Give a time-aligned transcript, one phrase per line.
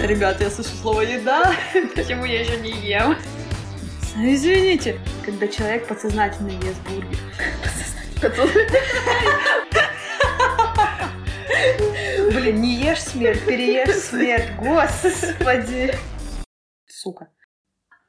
[0.00, 1.52] Ребята, я слышу слово «еда».
[1.96, 3.16] Почему я еще не ем?
[4.16, 5.00] Извините.
[5.24, 7.18] Когда человек подсознательно ест бургер.
[12.32, 14.54] Блин, не ешь смерть, переешь смерть.
[14.56, 15.92] Господи.
[16.86, 17.30] Сука.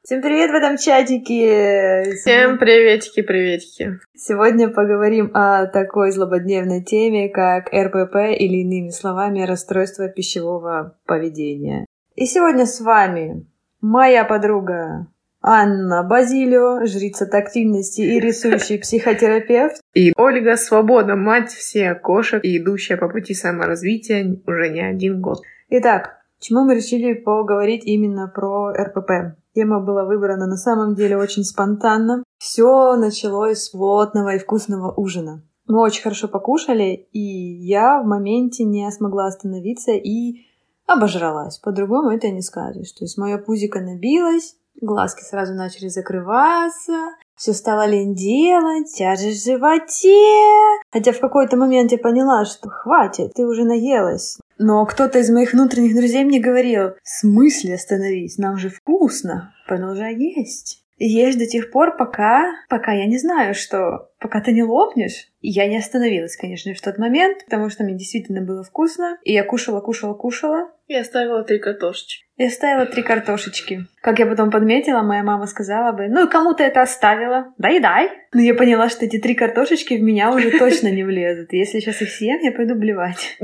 [0.02, 2.14] Всем привет в этом чатике!
[2.16, 3.98] Всем приветики, приветики.
[4.16, 11.84] Сегодня поговорим о такой злободневной теме, как РПП или иными словами расстройство пищевого поведения.
[12.14, 13.46] И сегодня с вами
[13.82, 15.06] моя подруга
[15.42, 19.82] Анна Базилио, жрица тактильности и рисующий психотерапевт.
[19.92, 25.40] И Ольга Свобода, мать всех кошек и идущая по пути саморазвития уже не один год.
[25.68, 29.36] Итак, чему мы решили поговорить именно про РПП?
[29.54, 32.22] Тема была выбрана на самом деле очень спонтанно.
[32.38, 35.42] Все началось с плотного и вкусного ужина.
[35.66, 40.46] Мы очень хорошо покушали, и я в моменте не смогла остановиться и
[40.86, 41.58] обожралась.
[41.58, 42.92] По-другому это не скажешь.
[42.92, 49.46] То есть мое пузико набилось, глазки сразу начали закрываться, все стало лень делать, тяжесть в
[49.46, 50.44] животе.
[50.92, 54.36] Хотя в какой-то момент я поняла, что хватит, ты уже наелась.
[54.58, 60.14] Но кто-то из моих внутренних друзей мне говорил, в смысле остановись, нам же вкусно, продолжай
[60.16, 60.84] есть.
[60.98, 65.28] Ешь до тех пор, пока, пока я не знаю, что, пока ты не лопнешь.
[65.40, 69.16] Я не остановилась, конечно, в тот момент, потому что мне действительно было вкусно.
[69.24, 70.70] И я кушала, кушала, кушала.
[70.90, 72.24] И оставила три картошечки.
[72.36, 73.86] И оставила три картошечки.
[74.02, 77.54] Как я потом подметила, моя мама сказала бы, ну и кому ты это оставила?
[77.58, 78.10] Дай-дай.
[78.32, 81.52] Но я поняла, что эти три картошечки в меня уже точно не влезут.
[81.52, 83.38] Если сейчас их съем, я пойду блевать.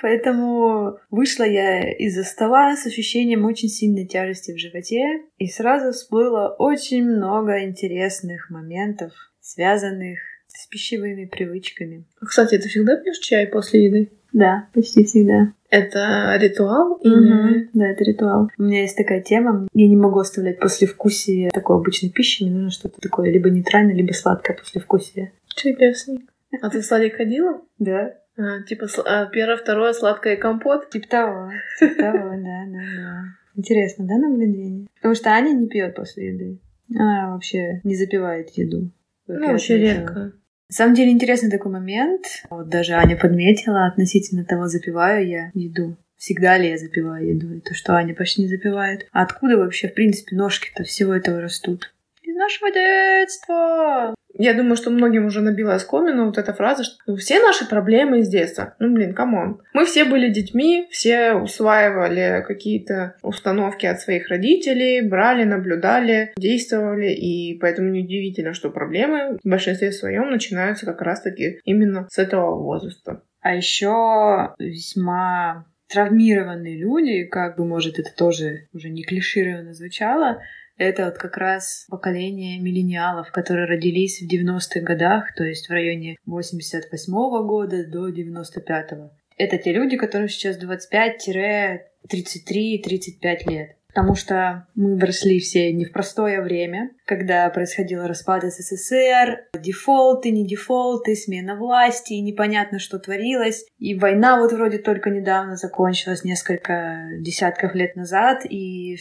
[0.00, 5.04] Поэтому вышла я из-за стола с ощущением очень сильной тяжести в животе.
[5.36, 12.06] И сразу всплыло очень много интересных моментов, связанных с пищевыми привычками.
[12.26, 14.12] Кстати, ты всегда пьешь чай после еды?
[14.32, 15.52] Да, почти всегда.
[15.70, 16.96] Это ритуал?
[16.96, 17.68] Или...
[17.72, 18.50] Да, это ритуал.
[18.58, 19.68] У меня есть такая тема.
[19.72, 22.42] Я не могу оставлять послевкусие такой обычной пищи.
[22.42, 25.32] Мне нужно что-то такое либо нейтральное, либо сладкое послевкусие.
[25.54, 26.18] Чудесно.
[26.60, 27.60] А ты в сладик ходила?
[27.78, 28.14] Да.
[28.36, 30.90] А, типа а, первое, второе, сладкое компот?
[30.90, 31.50] Типа того.
[31.78, 33.22] Типа того, да, да, да.
[33.54, 34.88] Интересно, да, наблюдение?
[34.96, 36.58] Потому что Аня не пьет после еды.
[36.94, 38.90] Она вообще не запивает еду.
[39.26, 40.32] Ну, очень редко.
[40.70, 42.44] На самом деле интересный такой момент.
[42.48, 45.96] Вот даже Аня подметила относительно того, запиваю я еду.
[46.16, 47.54] Всегда ли я запиваю еду?
[47.54, 49.08] И то, что Аня почти не запивает.
[49.10, 51.92] А откуда вообще, в принципе, ножки-то всего этого растут?
[52.22, 54.14] Из нашего детства!
[54.34, 58.20] Я думаю, что многим уже набила оскомину вот эта фраза, что ну, все наши проблемы
[58.20, 58.74] из детства.
[58.78, 59.62] Ну, блин, come on.
[59.74, 67.58] Мы все были детьми, все усваивали какие-то установки от своих родителей, брали, наблюдали, действовали, и
[67.58, 73.22] поэтому неудивительно, что проблемы в большинстве своем начинаются как раз-таки именно с этого возраста.
[73.40, 80.40] А еще весьма травмированные люди, как бы, может, это тоже уже не клишированно звучало,
[80.80, 86.16] это вот как раз поколение миллениалов, которые родились в 90-х годах, то есть в районе
[86.26, 89.10] 88-го года до 95-го.
[89.36, 93.76] Это те люди, которым сейчас 25-33-35 лет.
[93.88, 100.46] Потому что мы выросли все не в простое время, когда происходил распад СССР, дефолты, не
[100.46, 103.66] дефолты, смена власти, и непонятно, что творилось.
[103.78, 108.96] И война вот вроде только недавно закончилась, несколько десятков лет назад, и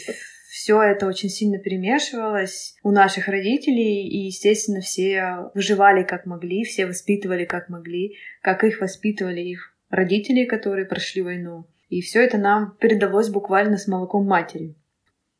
[0.59, 6.85] все это очень сильно перемешивалось у наших родителей, и, естественно, все выживали как могли, все
[6.85, 11.65] воспитывали как могли, как их воспитывали их родители, которые прошли войну.
[11.87, 14.75] И все это нам передалось буквально с молоком матери.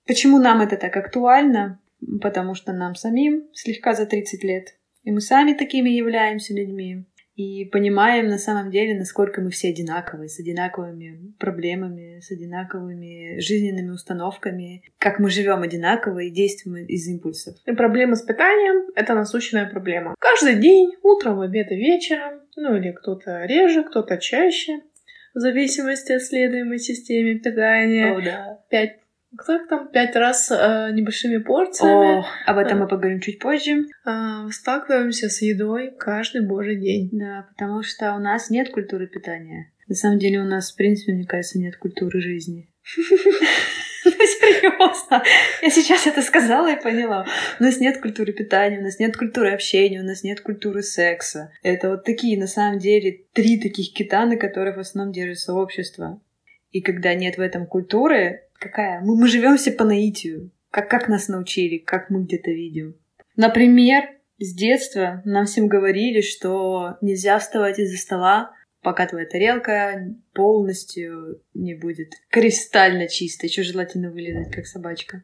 [0.08, 1.82] Почему нам это так актуально?
[2.22, 4.78] Потому что нам самим слегка за 30 лет.
[5.04, 7.04] И мы сами такими являемся людьми
[7.40, 13.92] и понимаем на самом деле, насколько мы все одинаковые, с одинаковыми проблемами, с одинаковыми жизненными
[13.92, 17.56] установками, как мы живем одинаково и действуем из импульсов.
[17.66, 20.16] И проблема с питанием— это насущная проблема.
[20.20, 24.82] Каждый день, утром, обед и вечером, ну или кто-то реже, кто-то чаще,
[25.34, 28.18] в зависимости от следуемой системы питания.
[28.18, 28.60] О, да.
[28.70, 28.99] 5
[29.38, 32.20] как там пять раз э, небольшими порциями.
[32.20, 33.86] О, об этом э, мы поговорим чуть позже.
[34.06, 37.10] Э, сталкиваемся с едой каждый божий день.
[37.14, 39.72] Да, потому что у нас нет культуры питания.
[39.88, 42.70] На самом деле у нас, в принципе, мне кажется, нет культуры жизни.
[44.06, 45.24] Ну, серьезно.
[45.62, 47.26] Я сейчас это сказала и поняла.
[47.60, 51.52] У нас нет культуры питания, у нас нет культуры общения, у нас нет культуры секса.
[51.64, 56.22] Это вот такие, на самом деле, три таких кита, на которых в основном держится общество.
[56.72, 59.02] И когда нет в этом культуры, какая?
[59.02, 60.52] Мы, мы живем все по наитию.
[60.72, 62.96] Как, как нас научили, как мы где-то видим.
[63.36, 64.04] Например,
[64.38, 71.74] с детства нам всем говорили, что нельзя вставать из-за стола пока твоя тарелка полностью не
[71.74, 73.48] будет кристально чистой.
[73.48, 75.24] Еще желательно вылезать, как собачка.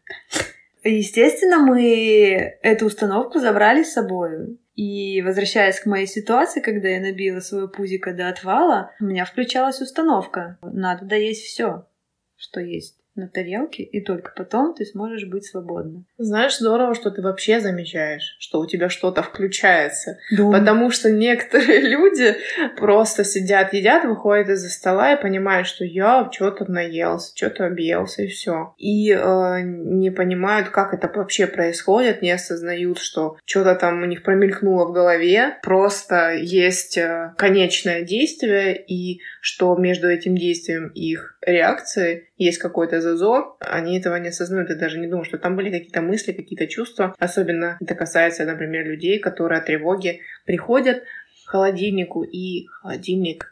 [0.84, 4.60] Естественно, мы эту установку забрали с собой.
[4.76, 9.81] И возвращаясь к моей ситуации, когда я набила свое пузико до отвала, у меня включалась
[9.81, 10.60] установка.
[10.62, 11.88] Надо доесть все,
[12.36, 16.04] что есть на тарелке, и только потом ты сможешь быть свободна.
[16.18, 20.18] Знаешь, здорово, что ты вообще замечаешь, что у тебя что-то включается.
[20.36, 20.60] Думаю.
[20.60, 22.36] Потому что некоторые люди
[22.78, 28.28] просто сидят, едят, выходят из-за стола и понимают, что я что-то наелся, что-то объелся, и
[28.28, 28.74] все.
[28.78, 34.24] И э, не понимают, как это вообще происходит, не осознают, что что-то там у них
[34.24, 35.58] промелькнуло в голове.
[35.64, 43.02] Просто есть э, конечное действие, и что между этим действием и их реакцией есть какой-то
[43.02, 46.68] зазор, они этого не осознают и даже не думают, что там были какие-то мысли, какие-то
[46.68, 47.16] чувства.
[47.20, 51.04] Особенно это касается, например, людей, которые от тревоги приходят
[51.46, 53.46] к холодильнику, и холодильник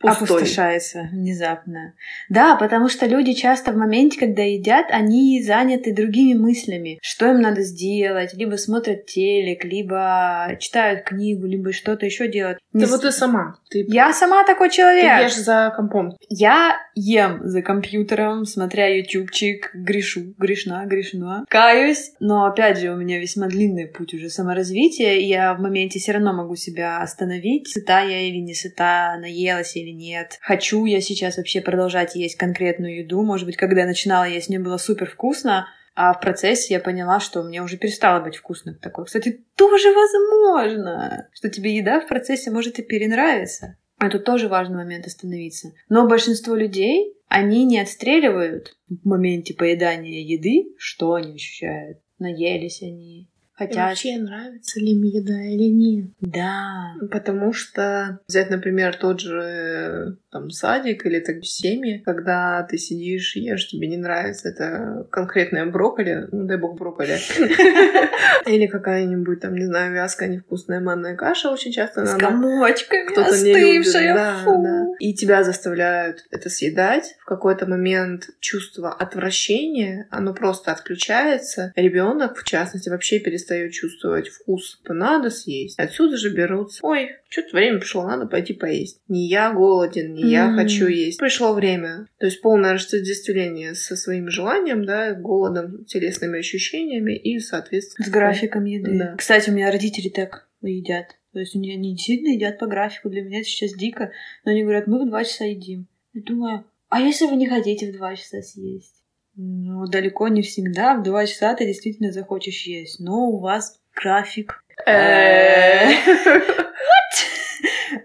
[0.00, 0.38] пустой.
[0.38, 1.94] опустошается внезапно.
[2.28, 7.40] Да, потому что люди часто в моменте, когда едят, они заняты другими мыслями, что им
[7.40, 12.58] надо сделать, либо смотрят телек, либо читают книгу, либо что-то еще делают.
[12.72, 13.56] Не вот с- ты сама.
[13.70, 15.22] Ты, Я сама такой ты человек.
[15.24, 16.16] ешь за компом.
[16.28, 22.12] Я ем за компьютером, смотря ютубчик, грешу, грешна, грешна, каюсь.
[22.20, 26.12] Но, опять же, у меня весьма длинный путь уже саморазвития, и я в моменте все
[26.12, 30.38] равно могу себя остановить, сыта я или не сыта, наелась или нет.
[30.40, 33.22] Хочу я сейчас вообще продолжать есть конкретную еду.
[33.22, 35.68] Может быть, когда я начинала есть, мне было супер вкусно,
[36.00, 39.04] а в процессе я поняла, что мне уже перестало быть вкусно такое.
[39.04, 43.78] Кстати, тоже возможно, что тебе еда в процессе может и перенравиться.
[43.98, 45.72] А тут тоже важный момент остановиться.
[45.88, 51.98] Но большинство людей, они не отстреливают в моменте поедания еды, что они ощущают.
[52.20, 53.28] Наелись они,
[53.58, 53.90] И хотят.
[53.90, 56.10] вообще, нравится ли им еда или нет.
[56.20, 56.94] Да.
[57.10, 63.68] Потому что взять, например, тот же там садик или так семьи, когда ты сидишь, ешь,
[63.68, 67.18] тебе не нравится это конкретное брокколи, ну дай бог брокколи,
[68.46, 73.54] или какая-нибудь там, не знаю, вязкая невкусная манная каша очень часто С комочками Кто-то не
[73.54, 74.86] любит, да.
[75.00, 77.16] И тебя заставляют это съедать.
[77.20, 81.72] В какой-то момент чувство отвращения, оно просто отключается.
[81.76, 84.80] Ребенок, в частности, вообще перестает чувствовать вкус.
[84.84, 85.78] То надо съесть.
[85.78, 86.80] Отсюда же берутся.
[86.82, 89.00] Ой, что-то время пришло, надо пойти поесть.
[89.08, 90.56] Не я голоден, не я М.
[90.56, 91.18] хочу есть.
[91.18, 92.06] Пришло время.
[92.18, 98.64] То есть полное разделение со своим желанием, да, голодом, телесными ощущениями и, соответственно, С графиком
[98.64, 98.98] еды.
[98.98, 99.14] Да.
[99.16, 101.16] Кстати, у меня родители так едят.
[101.32, 103.10] То есть они они действительно едят по графику.
[103.10, 104.12] Для меня это сейчас дико.
[104.44, 105.86] Но они говорят, мы в два часа едим.
[106.14, 108.97] Я думаю, а если вы не хотите в два часа съесть?
[109.40, 110.96] Ну, далеко не всегда.
[110.96, 112.98] В два часа ты действительно захочешь есть.
[112.98, 114.64] Но у вас график.
[114.84, 115.90] Э.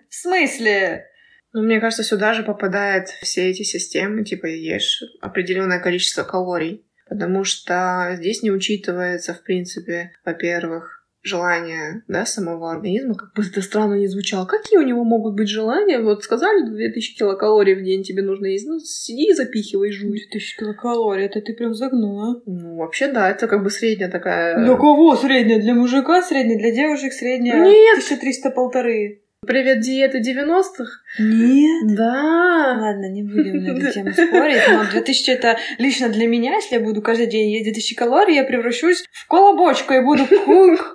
[0.09, 1.07] В смысле?
[1.51, 6.85] Ну, мне кажется, сюда же попадают все эти системы, типа ешь определенное количество калорий.
[7.09, 10.92] Потому что здесь не учитывается, в принципе, во-первых,
[11.23, 14.45] желание да, самого организма, как бы это странно не звучало.
[14.45, 15.99] Какие у него могут быть желания?
[15.99, 18.67] Вот сказали, 2000 килокалорий в день тебе нужно есть.
[18.67, 20.11] Ну, сиди и запихивай, жуй.
[20.11, 22.41] 2000 килокалорий, это ты прям загнула.
[22.45, 24.63] Ну, вообще, да, это как бы средняя такая...
[24.63, 25.61] Для кого средняя?
[25.61, 27.93] Для мужика средняя, для девушек средняя Нет.
[27.93, 29.22] 1300 полторы.
[29.45, 30.85] Привет, диета 90-х?
[31.19, 31.95] Нет.
[31.95, 32.77] Да.
[32.79, 36.81] Ладно, не будем на эту тему спорить, но 2000 это лично для меня, если я
[36.81, 40.25] буду каждый день есть 2000 калорий, я превращусь в колобочку и буду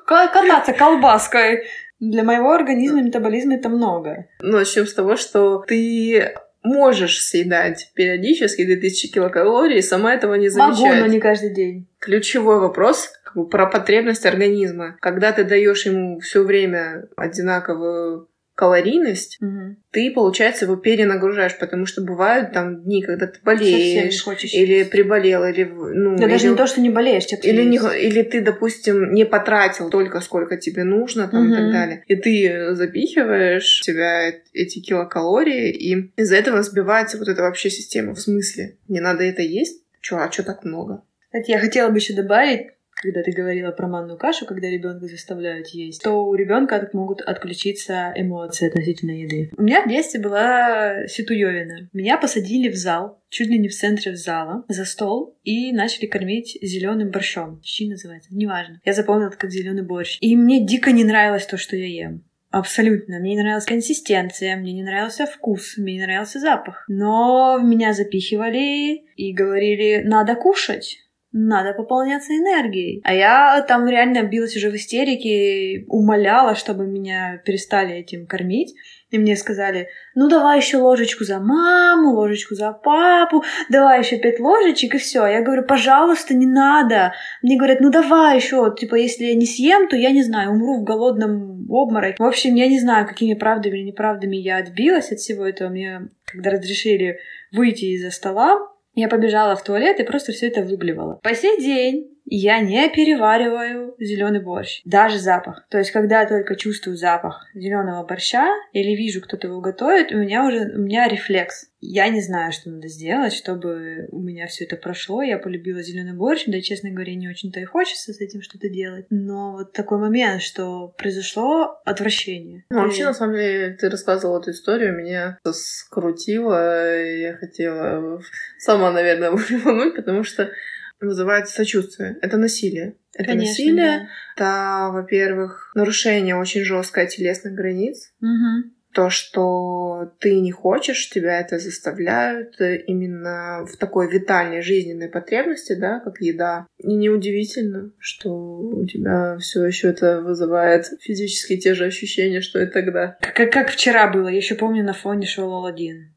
[0.07, 1.65] кататься колбаской.
[2.01, 4.27] Для моего организма метаболизма это много.
[4.41, 10.49] Ну, начнем с того, что ты можешь съедать периодически 2000 килокалорий, и сама этого не
[10.49, 10.81] замечать.
[10.81, 11.89] Могу, но не каждый день.
[11.99, 14.97] Ключевой вопрос как бы, про потребность организма.
[15.01, 18.29] Когда ты даешь ему все время одинаковую
[18.59, 19.77] калорийность, Мгм.
[19.93, 24.53] ты, получается, его перенагружаешь, потому что бывают там дни, когда ты болеешь, хочешь.
[24.53, 24.91] или есть.
[24.91, 28.41] приболел, или, ну, Да даже или- не то, что не болеешь, или, не, или ты,
[28.41, 32.03] допустим, не потратил только сколько тебе нужно, там, и так далее.
[32.09, 38.15] И ты запихиваешь в себя эти килокалории, и из-за этого сбивается вот эта вообще система.
[38.17, 38.77] В смысле?
[38.89, 39.85] Не надо это есть?
[40.01, 41.03] Чё, а чё так много?
[41.27, 42.69] Кстати, я хотела бы еще добавить,
[43.01, 48.13] когда ты говорила про манную кашу, когда ребенка заставляют есть, то у ребенка могут отключиться
[48.17, 49.51] эмоции относительно еды.
[49.57, 51.89] У меня в детстве была ситуевина.
[51.93, 56.59] Меня посадили в зал, чуть ли не в центре зала, за стол и начали кормить
[56.61, 57.61] зеленым борщом.
[57.63, 58.81] Щи называется, неважно.
[58.85, 60.19] Я запомнила это как зеленый борщ.
[60.21, 62.25] И мне дико не нравилось то, что я ем.
[62.51, 63.19] Абсолютно.
[63.19, 66.85] Мне не нравилась консистенция, мне не нравился вкус, мне не нравился запах.
[66.89, 70.99] Но меня запихивали и говорили, надо кушать.
[71.33, 73.03] Надо пополняться энергией.
[73.05, 78.75] А я там реально билась уже в истерике, умоляла, чтобы меня перестали этим кормить.
[79.11, 84.39] И мне сказали, ну давай еще ложечку за маму, ложечку за папу, давай еще пять
[84.39, 85.27] ложечек и все.
[85.27, 87.13] Я говорю, пожалуйста, не надо.
[87.43, 90.81] Мне говорят, ну давай еще, типа, если я не съем, то я не знаю, умру
[90.81, 92.17] в голодном обмороке.
[92.19, 95.71] В общем, я не знаю, какими правдами или неправдами я отбилась от всего этого.
[95.71, 97.19] Мне, когда разрешили
[97.53, 98.59] выйти из-за стола,
[98.99, 101.21] я побежала в туалет и просто все это выблевала.
[101.23, 105.65] По сей день я не перевариваю зеленый борщ, даже запах.
[105.71, 110.19] То есть, когда я только чувствую запах зеленого борща или вижу, кто-то его готовит, у
[110.19, 111.71] меня уже у меня рефлекс.
[111.81, 115.23] Я не знаю, что надо сделать, чтобы у меня все это прошло.
[115.23, 119.07] Я полюбила зеленый борщ, да, честно говоря, не очень-то и хочется с этим что-то делать.
[119.11, 122.65] Но вот такой момент, что произошло отвращение.
[122.71, 128.21] Ну, вообще, на самом деле, ты рассказывала эту историю, меня скрутило, я хотела
[128.59, 130.51] сама, наверное, выплюнуть, потому что
[131.01, 132.17] вызывает сочувствие.
[132.23, 132.97] Это насилие.
[133.15, 133.77] Это Конечно, насилие.
[133.77, 134.09] Да.
[134.37, 138.13] Это, во-первых, нарушение очень жесткое телесных границ.
[138.21, 138.73] Угу.
[138.95, 146.01] То, что ты не хочешь, тебя это заставляют именно в такой витальной жизненной потребности, да,
[146.01, 146.67] как еда.
[146.79, 152.67] И неудивительно, что у тебя все еще это вызывает физически те же ощущения, что и
[152.67, 153.19] тогда.
[153.21, 156.15] Как, как вчера было, я еще помню на фоне шел Алладин.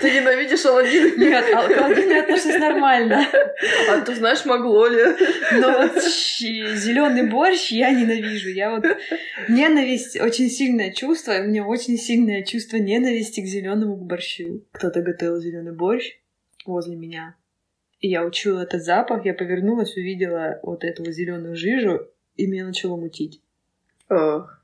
[0.00, 1.18] Ты ненавидишь Алладин?
[1.18, 3.26] Нет, а к Алладину я отношусь нормально.
[3.88, 5.02] А ты знаешь, могло ли?
[5.52, 8.50] Но вот зеленый борщ я ненавижу.
[8.50, 8.84] Я вот
[9.48, 11.40] ненависть очень сильное чувство.
[11.40, 14.64] У меня очень сильное чувство ненависти к зеленому борщу.
[14.72, 16.18] Кто-то готовил зеленый борщ
[16.66, 17.36] возле меня.
[18.00, 22.96] И я учуяла этот запах, я повернулась, увидела вот эту зеленую жижу, и меня начало
[22.96, 23.40] мутить.
[24.08, 24.59] Ох.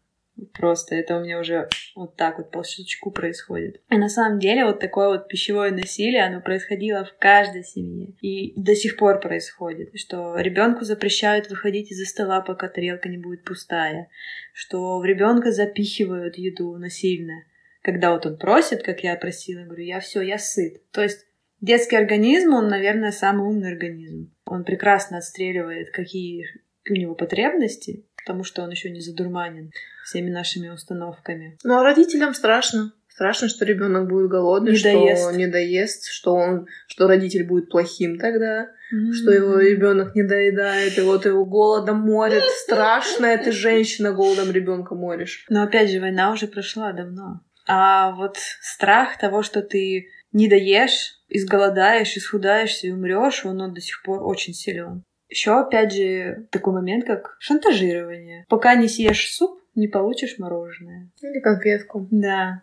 [0.53, 3.81] Просто это у меня уже вот так вот по щелчку происходит.
[3.91, 8.15] И на самом деле вот такое вот пищевое насилие, оно происходило в каждой семье.
[8.21, 9.91] И до сих пор происходит.
[9.99, 14.09] Что ребенку запрещают выходить из-за стола, пока тарелка не будет пустая.
[14.53, 17.45] Что в ребенка запихивают еду насильно.
[17.83, 20.83] Когда вот он просит, как я просила, говорю, я все, я сыт.
[20.91, 21.27] То есть
[21.61, 24.35] детский организм, он, наверное, самый умный организм.
[24.45, 26.47] Он прекрасно отстреливает, какие
[26.91, 29.71] у него потребности, потому что он еще не задурманен
[30.05, 31.57] всеми нашими установками.
[31.63, 32.93] Ну а родителям страшно.
[33.09, 35.33] Страшно, что ребенок будет голодный, не что доест.
[35.33, 39.13] не доест, что он, что родитель будет плохим тогда, mm-hmm.
[39.13, 42.43] что его ребенок не доедает, и вот его голодом морит.
[42.43, 45.47] Страшно, ты женщина голодом ребенка моришь.
[45.49, 47.41] Но опять же, война уже прошла давно.
[47.67, 53.81] А вот страх того, что ты не доешь, изголодаешь, исхудаешься и умрешь, он, он до
[53.81, 55.05] сих пор очень силен.
[55.29, 58.45] Еще, опять же, такой момент, как шантажирование.
[58.49, 61.11] Пока не съешь суп, не получишь мороженое.
[61.23, 62.09] Или конфетку.
[62.11, 62.63] Да.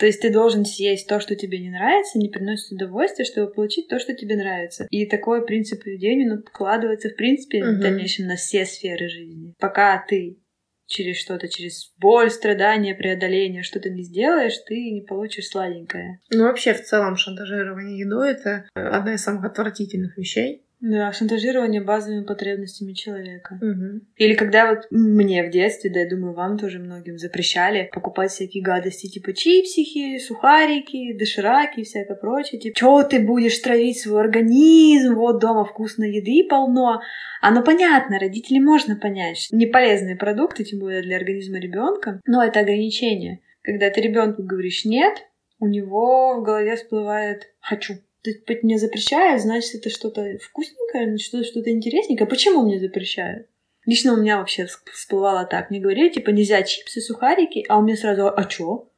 [0.00, 3.88] То есть ты должен съесть то, что тебе не нравится, не приносит удовольствия, чтобы получить
[3.88, 4.86] то, что тебе нравится.
[4.90, 7.76] И такой принцип поведения накладывается, в принципе, угу.
[7.76, 9.54] в дальнейшем на все сферы жизни.
[9.58, 10.38] Пока ты
[10.86, 16.20] через что-то, через боль, страдания, преодоление, что-то не сделаешь, ты не получишь сладенькое.
[16.30, 20.64] Ну, вообще, в целом, шантажирование едой— это одна из самых отвратительных вещей.
[20.80, 23.58] Да, шантажирование базовыми потребностями человека.
[23.60, 24.00] Угу.
[24.16, 28.62] Или когда вот мне в детстве, да, я думаю, вам тоже многим запрещали покупать всякие
[28.62, 32.60] гадости, типа чипсики, сухарики, дошираки и всякое прочее.
[32.60, 37.02] Типа, что ты будешь травить свой организм, вот дома вкусной еды полно.
[37.42, 42.42] Оно понятно, родители можно понять, что не полезные продукты, тем более для организма ребенка, но
[42.42, 43.40] это ограничение.
[43.62, 45.26] Когда ты ребенку говоришь нет,
[45.58, 51.44] у него в голове всплывает «хочу» ты мне запрещают, значит, это что-то вкусненькое, значит, что-то
[51.44, 52.28] что интересненькое.
[52.28, 53.46] Почему мне запрещают?
[53.86, 55.70] Лично у меня вообще всплывало так.
[55.70, 58.90] Мне говорили, типа, нельзя чипсы, сухарики, а у меня сразу, а чё?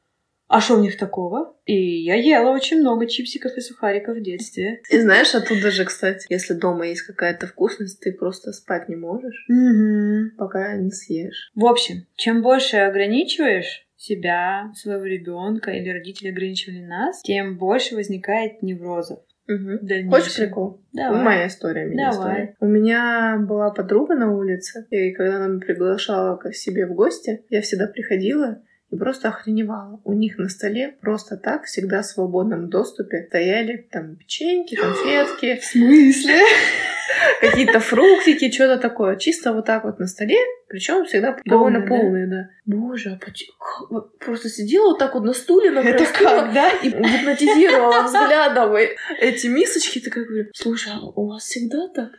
[0.47, 1.55] А что в них такого?
[1.65, 4.81] И я ела очень много чипсиков и сухариков в детстве.
[4.89, 9.47] И знаешь, оттуда же, кстати, если дома есть какая-то вкусность, ты просто спать не можешь,
[9.49, 10.37] угу.
[10.37, 11.49] пока не съешь.
[11.55, 18.61] В общем, чем больше ограничиваешь, себя, своего ребенка или родители ограничивали нас, тем больше возникает
[18.61, 19.19] неврозов.
[19.47, 20.09] Угу.
[20.09, 20.81] Хочешь прикол?
[20.93, 21.23] Давай.
[21.23, 22.11] Моя история, Давай.
[22.11, 22.55] история.
[22.59, 27.43] У меня была подруга на улице, и когда она меня приглашала к себе в гости,
[27.49, 29.99] я всегда приходила и просто охреневала.
[30.03, 35.59] У них на столе просто так всегда в свободном доступе стояли там печеньки, конфетки.
[35.59, 36.35] В смысле?
[37.41, 39.15] Какие-то фруктики, что-то такое.
[39.15, 40.37] Чисто вот так вот на столе.
[40.67, 42.49] Причем всегда довольно полные, да.
[42.65, 44.01] Боже, а?
[44.19, 46.69] Просто сидела вот так вот на стуле на Это как, да?
[46.81, 48.75] И гипнотизировала взглядом
[49.19, 49.99] эти мисочки.
[49.99, 52.09] Такая говорю, слушай, а у вас всегда так?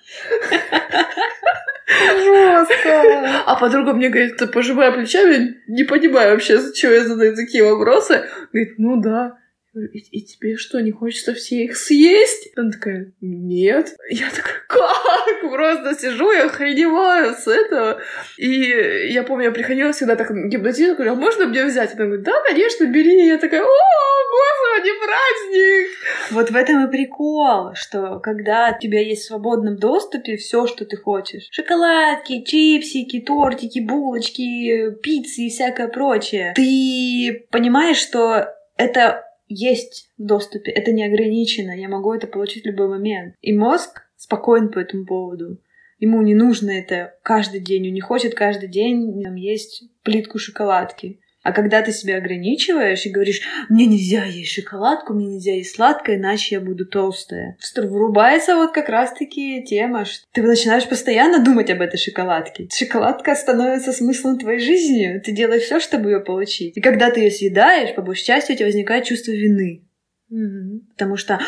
[1.87, 3.43] Жестко.
[3.47, 8.25] А подруга мне говорит, ты пожимая плечами, не понимаю вообще, зачем я задаю такие вопросы.
[8.53, 9.39] Говорит, ну да.
[9.75, 12.51] И, и тебе что, не хочется все их съесть?
[12.57, 13.95] Она такая, нет.
[14.09, 15.51] Я такая, как?
[15.51, 18.01] Просто сижу и охреневаю с этого.
[18.39, 21.95] И я помню, я приходила всегда так гипнотизм, говорю, а можно мне взять?
[21.95, 23.25] Она говорит, да, конечно, бери.
[23.25, 25.89] И я такая, о, господи, праздник!
[26.31, 30.85] Вот в этом и прикол, что когда у тебя есть в свободном доступе все, что
[30.85, 31.49] ты хочешь.
[31.51, 36.53] Шоколадки, чипсики, тортики, булочки, пиццы и всякое прочее.
[36.55, 42.67] Ты понимаешь, что это есть в доступе, это не ограничено, я могу это получить в
[42.67, 43.35] любой момент.
[43.41, 45.59] И мозг спокоен по этому поводу.
[45.99, 51.21] Ему не нужно это каждый день, он не хочет каждый день там, есть плитку шоколадки.
[51.45, 56.17] А когда ты себя ограничиваешь и говоришь, мне нельзя есть шоколадку, мне нельзя есть сладкое,
[56.17, 57.59] иначе я буду толстая.
[57.77, 62.69] Врубается вот как раз-таки тема, что ты начинаешь постоянно думать об этой шоколадке.
[62.73, 65.21] Шоколадка становится смыслом твоей жизни.
[65.23, 66.79] Ты делаешь все, чтобы ее получить.
[66.79, 69.85] И когда ты ее съедаешь, по большей части у тебя возникает чувство вины.
[70.33, 70.93] Mm-hmm.
[70.93, 71.39] Потому что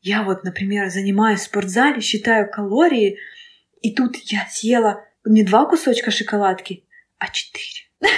[0.00, 3.18] я вот, например, занимаюсь в спортзале, считаю калории,
[3.82, 6.84] и тут я съела не два кусочка шоколадки,
[7.18, 7.88] а четыре.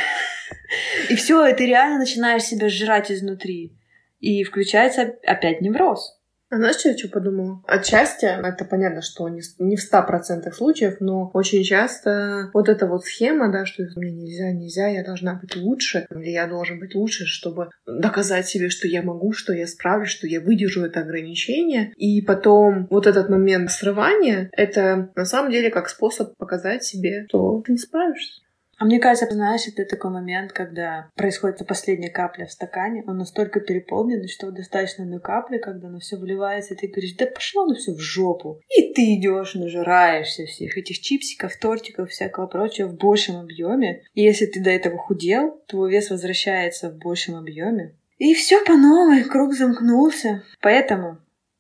[1.09, 3.76] И все, и ты реально начинаешь себя сжирать изнутри.
[4.21, 6.19] И включается опять невроз.
[6.52, 7.62] А знаешь, что я что подумала?
[7.67, 12.87] Отчасти, это понятно, что не, не в ста процентах случаев, но очень часто вот эта
[12.87, 16.95] вот схема, да, что мне нельзя, нельзя, я должна быть лучше, или я должен быть
[16.95, 21.95] лучше, чтобы доказать себе, что я могу, что я справлюсь, что я выдержу это ограничение.
[21.97, 27.62] И потом вот этот момент срывания, это на самом деле как способ показать себе, что
[27.64, 28.42] ты не справишься.
[28.83, 33.61] А мне кажется, знаешь, это такой момент, когда происходит последняя капля в стакане, он настолько
[33.61, 37.77] переполнен, что достаточно одной капли, когда оно все вливается, и ты говоришь, да пошло оно
[37.77, 38.61] все в жопу.
[38.77, 44.03] И ты идешь, нажираешься всех этих чипсиков, тортиков, всякого прочего в большем объеме.
[44.15, 47.95] И если ты до этого худел, твой вес возвращается в большем объеме.
[48.19, 50.43] И все по новой, круг замкнулся.
[50.61, 51.19] Поэтому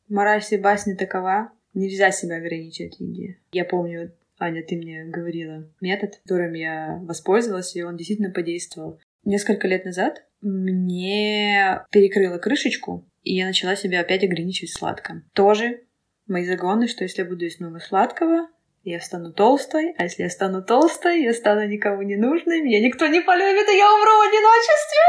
[0.08, 3.38] мораль всей басни такова, нельзя себя ограничивать в еде.
[3.52, 9.00] Я помню, Аня, ты мне говорила метод, которым я воспользовалась, и он действительно подействовал.
[9.24, 15.30] Несколько лет назад мне перекрыло крышечку, и я начала себя опять ограничивать сладком.
[15.32, 15.82] Тоже
[16.26, 18.48] мои загоны, что если я буду есть много сладкого,
[18.84, 23.06] я стану толстой, а если я стану толстой, я стану никому не нужной, меня никто
[23.06, 25.02] не полюбит, и я умру в одиночестве!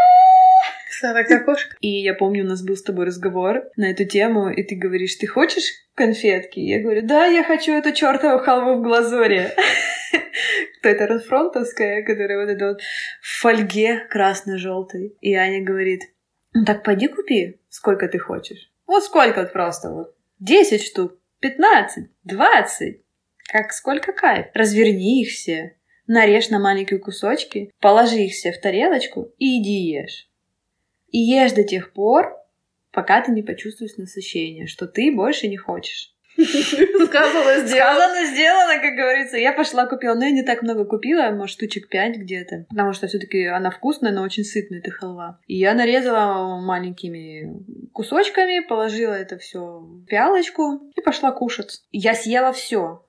[0.90, 1.76] Старая кошка.
[1.82, 5.16] И я помню, у нас был с тобой разговор на эту тему, и ты говоришь,
[5.16, 6.60] ты хочешь конфетки?
[6.60, 9.50] Я говорю, да, я хочу эту чертову халву в глазури.
[10.80, 12.82] Кто это Росфронтовская, которая вот это вот
[13.22, 15.18] в фольге красно-желтой.
[15.20, 16.04] И Аня говорит,
[16.54, 18.72] ну так пойди купи, сколько ты хочешь.
[18.86, 20.16] Вот сколько вот просто вот.
[20.40, 23.03] Десять штук, пятнадцать, двадцать.
[23.54, 24.48] Как сколько кайф.
[24.56, 30.28] Разверни их все, нарежь на маленькие кусочки, положи их все в тарелочку и иди ешь.
[31.12, 32.36] И ешь до тех пор,
[32.92, 36.16] пока ты не почувствуешь насыщение, что ты больше не хочешь.
[36.36, 37.68] Сказано, сделано.
[37.68, 39.38] Сказано, сделано, как говорится.
[39.38, 42.66] Я пошла купила, но я не так много купила, может, штучек пять где-то.
[42.70, 45.40] Потому что все таки она вкусная, но очень сытная, эта халва.
[45.46, 47.54] И я нарезала маленькими
[47.92, 51.84] кусочками, положила это все в пиалочку и пошла кушать.
[51.92, 53.06] Я съела все.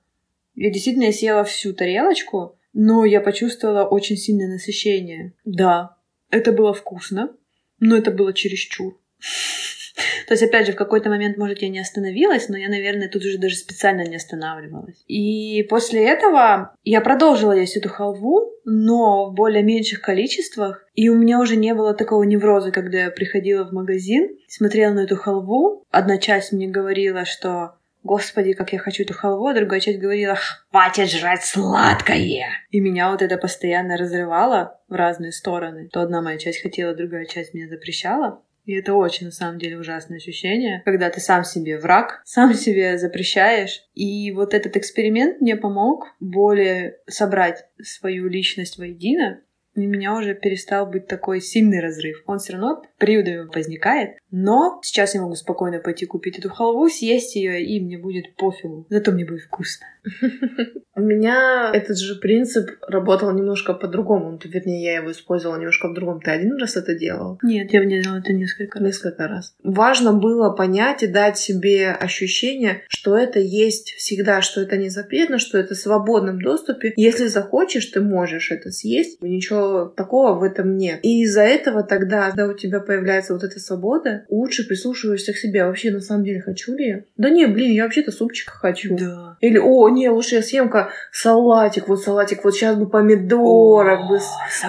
[0.55, 5.33] Я действительно съела всю тарелочку, но я почувствовала очень сильное насыщение.
[5.43, 5.97] Да,
[6.29, 7.35] это было вкусно,
[7.79, 8.97] но это было чересчур.
[10.27, 13.23] То есть, опять же, в какой-то момент, может, я не остановилась, но я, наверное, тут
[13.23, 15.03] уже даже специально не останавливалась.
[15.07, 20.85] И после этого я продолжила есть эту халву, но в более меньших количествах.
[20.95, 25.01] И у меня уже не было такого невроза, когда я приходила в магазин, смотрела на
[25.01, 25.85] эту халву.
[25.91, 30.37] Одна часть мне говорила, что Господи, как я хочу эту халву, другая часть говорила,
[30.69, 32.49] хватит жрать сладкое.
[32.69, 35.89] И меня вот это постоянно разрывало в разные стороны.
[35.91, 38.43] То одна моя часть хотела, другая часть мне запрещала.
[38.65, 42.99] И это очень, на самом деле, ужасное ощущение, когда ты сам себе враг, сам себе
[42.99, 43.81] запрещаешь.
[43.95, 49.41] И вот этот эксперимент мне помог более собрать свою личность воедино
[49.75, 52.23] у меня уже перестал быть такой сильный разрыв.
[52.25, 57.37] Он все равно периодами возникает, но сейчас я могу спокойно пойти купить эту халву, съесть
[57.37, 58.85] ее, и мне будет пофигу.
[58.89, 59.85] Зато мне будет вкусно.
[60.95, 64.37] У меня этот же принцип работал немножко по-другому.
[64.43, 66.19] Вернее, я его использовала немножко по-другому.
[66.19, 67.39] Ты один раз это делал?
[67.43, 68.87] Нет, я делала это несколько раз.
[68.87, 69.55] Несколько раз.
[69.63, 75.37] Важно было понять и дать себе ощущение, что это есть всегда, что это не запретно,
[75.37, 76.93] что это в свободном доступе.
[76.97, 79.21] Если захочешь, ты можешь это съесть.
[79.21, 80.99] Ничего такого в этом нет.
[81.03, 85.63] И из-за этого тогда, когда у тебя появляется вот эта свобода, лучше прислушиваешься к себе.
[85.63, 87.01] А вообще, на самом деле, хочу ли я?
[87.17, 88.95] Да не, блин, я вообще-то супчика хочу.
[88.97, 89.37] Да.
[89.41, 94.19] Или, о, не, лучше я съем-ка салатик, вот салатик, вот сейчас бы помидорок, бы,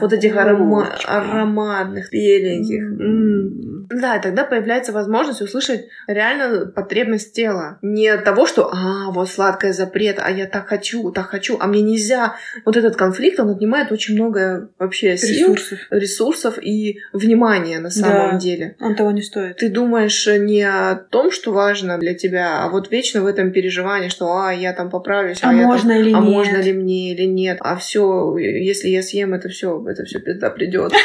[0.01, 2.83] вот этих арома- ароматных, беленьких.
[2.83, 3.76] М-м.
[3.91, 7.79] Да, тогда появляется возможность услышать реально потребность тела.
[7.83, 11.83] Не того, что «а, вот сладкое запрет, а я так хочу, так хочу, а мне
[11.83, 12.35] нельзя».
[12.65, 15.79] Вот этот конфликт, он отнимает очень много вообще сил, Ресурсов.
[15.91, 18.39] ресурсов и внимания на самом Да.
[18.39, 18.77] деле.
[18.81, 19.57] Он того не стоит.
[19.59, 24.09] Ты думаешь не о том, что важно для тебя, а вот вечно в этом переживании,
[24.09, 26.23] что «а, я там поправлюсь, А там можно или а нет?
[26.23, 30.51] можно ли мне или нет, а все, если я съем, это все, это все пизда
[30.51, 30.93] придет.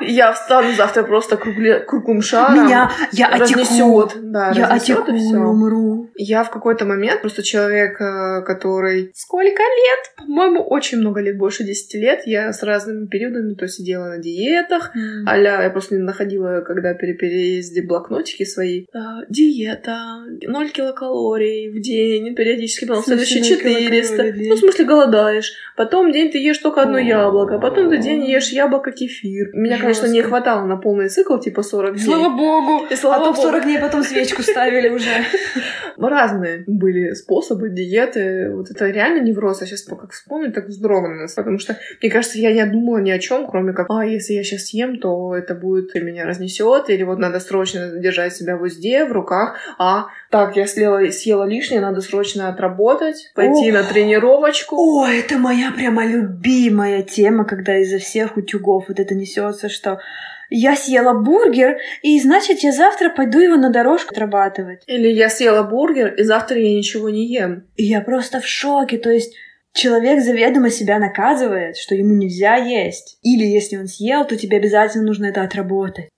[0.00, 2.64] Я встану завтра просто кругле- круглым шаром.
[2.64, 4.10] Меня, я отеку.
[4.16, 6.10] да, Я отеку умру.
[6.16, 11.64] Я в какой-то момент просто человек, э, который сколько лет, по-моему, очень много лет, больше
[11.64, 15.28] 10 лет, я с разными периодами то сидела на диетах, М.
[15.28, 18.86] Аля, я просто не находила, когда при переезде блокнотики свои.
[18.94, 19.98] А, диета,
[20.46, 24.22] 0 килокалорий в день, периодически потом следующие 0 килокалорий 400.
[24.22, 24.48] в день?
[24.48, 25.52] Ну, в смысле, голодаешь.
[25.76, 29.49] Потом день ты ешь только одно яблоко, потом ты день ешь яблоко кефир.
[29.52, 32.04] Меня, конечно, не хватало на полный цикл, типа 40 дней.
[32.04, 32.86] Слава богу!
[32.90, 33.42] И слава а богу.
[33.42, 35.24] 40 дней потом свечку ставили уже.
[35.96, 38.50] Разные были способы, диеты.
[38.54, 39.60] Вот это реально невроз.
[39.60, 41.26] Я сейчас как вспомню, так вздрогну.
[41.34, 44.44] Потому что, мне кажется, я не думала ни о чем, кроме как, а, если я
[44.44, 49.04] сейчас съем, то это будет меня разнесет, или вот надо срочно держать себя в узде,
[49.04, 53.74] в руках, а, так, я съела, съела лишнее, надо срочно отработать, пойти Ох.
[53.74, 54.76] на тренировочку.
[54.76, 60.00] О, это моя прямо любимая тема, когда изо всех утюгов вот это несется, что
[60.50, 64.82] я съела бургер, и значит я завтра пойду его на дорожку отрабатывать.
[64.86, 67.64] Или я съела бургер, и завтра я ничего не ем.
[67.76, 69.34] И я просто в шоке, то есть
[69.72, 73.18] человек заведомо себя наказывает, что ему нельзя есть.
[73.22, 76.08] Или если он съел, то тебе обязательно нужно это отработать.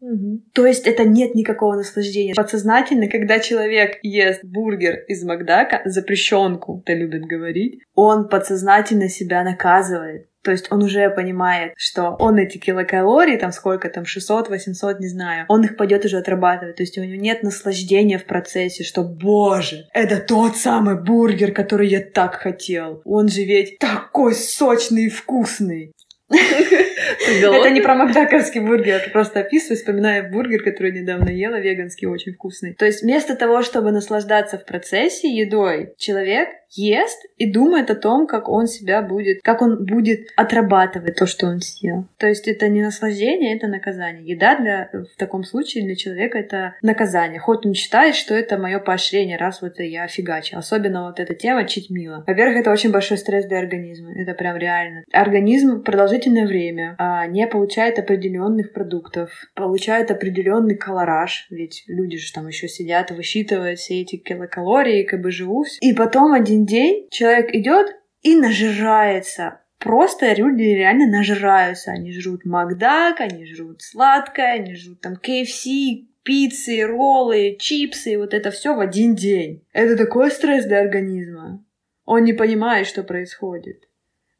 [0.55, 2.35] То есть это нет никакого наслаждения.
[2.35, 10.29] Подсознательно, когда человек ест бургер из Макдака, запрещенку, это любят говорить, он подсознательно себя наказывает.
[10.43, 15.09] То есть он уже понимает, что он эти килокалории, там сколько там, 600, 800, не
[15.09, 16.77] знаю, он их пойдет уже отрабатывать.
[16.77, 21.89] То есть у него нет наслаждения в процессе, что, боже, это тот самый бургер, который
[21.89, 23.03] я так хотел.
[23.05, 25.93] Он же ведь такой сочный и вкусный.
[26.33, 32.75] Это не про макдаковский бургер, просто описываю, вспоминая бургер, который недавно ела, веганский, очень вкусный.
[32.75, 38.27] То есть вместо того, чтобы наслаждаться в процессе едой, человек ест и думает о том,
[38.27, 42.07] как он себя будет, как он будет отрабатывать то, что он съел.
[42.19, 44.25] То есть это не наслаждение, это наказание.
[44.25, 47.41] Еда для, в таком случае для человека это наказание.
[47.41, 50.57] Хоть он считает, что это мое поощрение, раз вот я фигачу.
[50.57, 52.25] Особенно вот эта тема читмила.
[52.27, 54.13] Во-первых, это очень большой стресс для организма.
[54.15, 55.05] Это прям реально.
[55.13, 55.83] Организм
[56.23, 62.69] продолжительное время а, не получает определенных продуктов, получает определенный колораж, ведь люди же там еще
[62.69, 65.67] сидят высчитывают все эти килокалории, как бы живут.
[65.81, 67.89] И потом один день человек идет
[68.23, 69.61] и нажирается.
[69.79, 71.91] Просто люди реально нажираются.
[71.91, 78.51] Они жрут Макдак, они жрут сладкое, они жрут там KFC, пиццы, роллы, чипсы, вот это
[78.51, 79.65] все в один день.
[79.73, 81.65] Это такой стресс для организма.
[82.05, 83.89] Он не понимает, что происходит.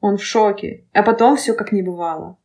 [0.03, 0.85] Он в шоке.
[0.93, 2.37] А потом все как не бывало.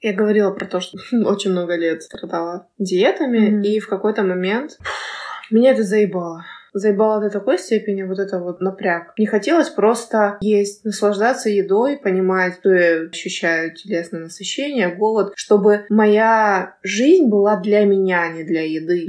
[0.00, 0.96] Я говорила про то, что
[1.26, 3.62] очень много лет страдала диетами, Мгм.
[3.62, 4.78] и в какой-то момент
[5.50, 6.44] меня это заебало.
[6.72, 9.12] Заебало до такой степени вот это вот напряг.
[9.18, 16.76] Не хотелось просто есть, наслаждаться едой, понимать, что я ощущаю телесное насыщение, голод, чтобы моя
[16.82, 19.06] жизнь была для меня, а не для еды.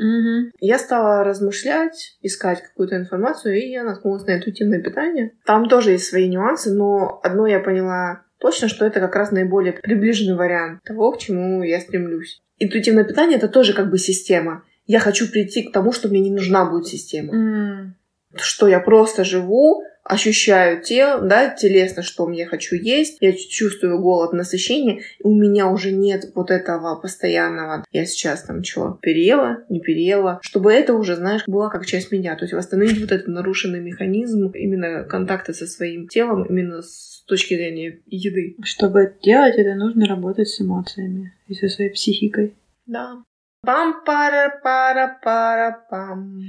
[0.59, 5.31] Я стала размышлять, искать какую-то информацию, и я наткнулась на интуитивное питание.
[5.45, 9.73] Там тоже есть свои нюансы, но одно я поняла точно, что это как раз наиболее
[9.73, 12.41] приближенный вариант того, к чему я стремлюсь.
[12.57, 14.63] Интуитивное питание— это тоже как бы система.
[14.85, 17.33] Я хочу прийти к тому, что мне не нужна будет система.
[17.33, 17.95] М.
[18.35, 24.33] Что я просто живу, ощущаю тело, да, телесно, что мне хочу есть, я чувствую голод,
[24.33, 30.39] насыщение, у меня уже нет вот этого постоянного, я сейчас там что, переела, не переела,
[30.41, 34.47] чтобы это уже, знаешь, была как часть меня, то есть восстановить вот этот нарушенный механизм
[34.49, 38.55] именно контакта со своим телом, именно с точки зрения еды.
[38.63, 42.55] Чтобы это делать, это нужно работать с эмоциями и со своей психикой.
[42.87, 43.23] Да.
[43.63, 46.41] Пам пара пара пара пам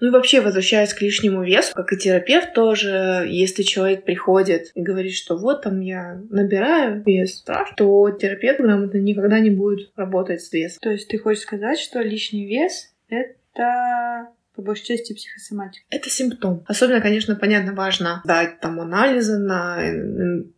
[0.00, 4.82] Ну и вообще, возвращаясь к лишнему весу, как и терапевт тоже, если человек приходит и
[4.82, 7.44] говорит, что вот там я набираю вес,
[7.76, 10.78] то терапевт грамотно никогда не будет работать с весом.
[10.82, 15.84] То есть ты хочешь сказать, что лишний вес— это по большей части психосоматика.
[15.90, 16.64] Это симптом.
[16.66, 19.78] Особенно, конечно, понятно, важно дать там анализы на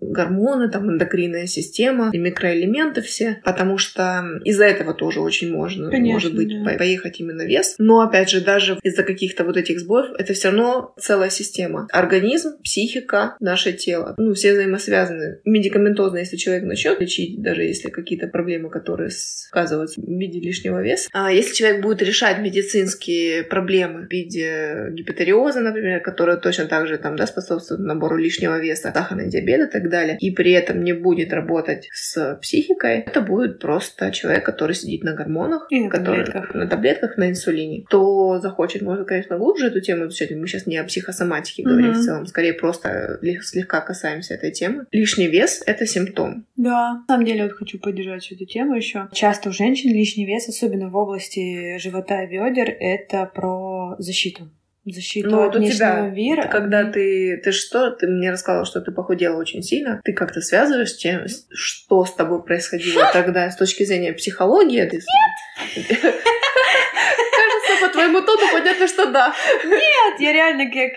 [0.00, 6.12] гормоны, там эндокринная система, и микроэлементы все, потому что из-за этого тоже очень можно, конечно,
[6.12, 6.76] может быть, да.
[6.76, 7.76] поехать именно вес.
[7.78, 11.88] Но, опять же, даже из-за каких-то вот этих сбоев, это все равно целая система.
[11.90, 14.14] Организм, психика, наше тело.
[14.18, 15.40] Ну, все взаимосвязаны.
[15.44, 21.08] Медикаментозно, если человек начнет лечить, даже если какие-то проблемы, которые сказываются в виде лишнего веса,
[21.12, 26.98] а если человек будет решать медицинские проблемы в виде гипотериоза, например, которая точно так же
[26.98, 30.92] там, да, способствует набору лишнего веса, сахарный диабет и так далее, и при этом не
[30.92, 36.24] будет работать с психикой, это будет просто человек, который сидит на гормонах, и на который,
[36.24, 36.54] таблетках.
[36.54, 37.84] на таблетках, на инсулине.
[37.86, 40.30] Кто захочет, может, конечно, глубже эту тему изучать.
[40.30, 41.66] Мы сейчас не о психосоматике mm-hmm.
[41.66, 44.86] говорим в целом, скорее просто слегка касаемся этой темы.
[44.92, 46.46] Лишний вес— это симптом.
[46.56, 49.08] Да, на самом деле вот хочу поддержать эту тему еще.
[49.12, 54.50] Часто у женщин лишний вес, особенно в области живота и бедер, это про защиту
[54.92, 56.48] защиту ну, от у тебя, мира.
[56.48, 60.92] Когда ты, ты что, ты мне рассказала, что ты похудела очень сильно, ты как-то связываешь
[60.92, 64.84] с тем, что с тобой происходило тогда с точки зрения психологии?
[64.84, 64.96] Ты...
[64.96, 65.86] Нет!
[67.36, 69.34] Кажется, по твоему тону понятно, что да.
[69.64, 70.92] Нет, я реально как...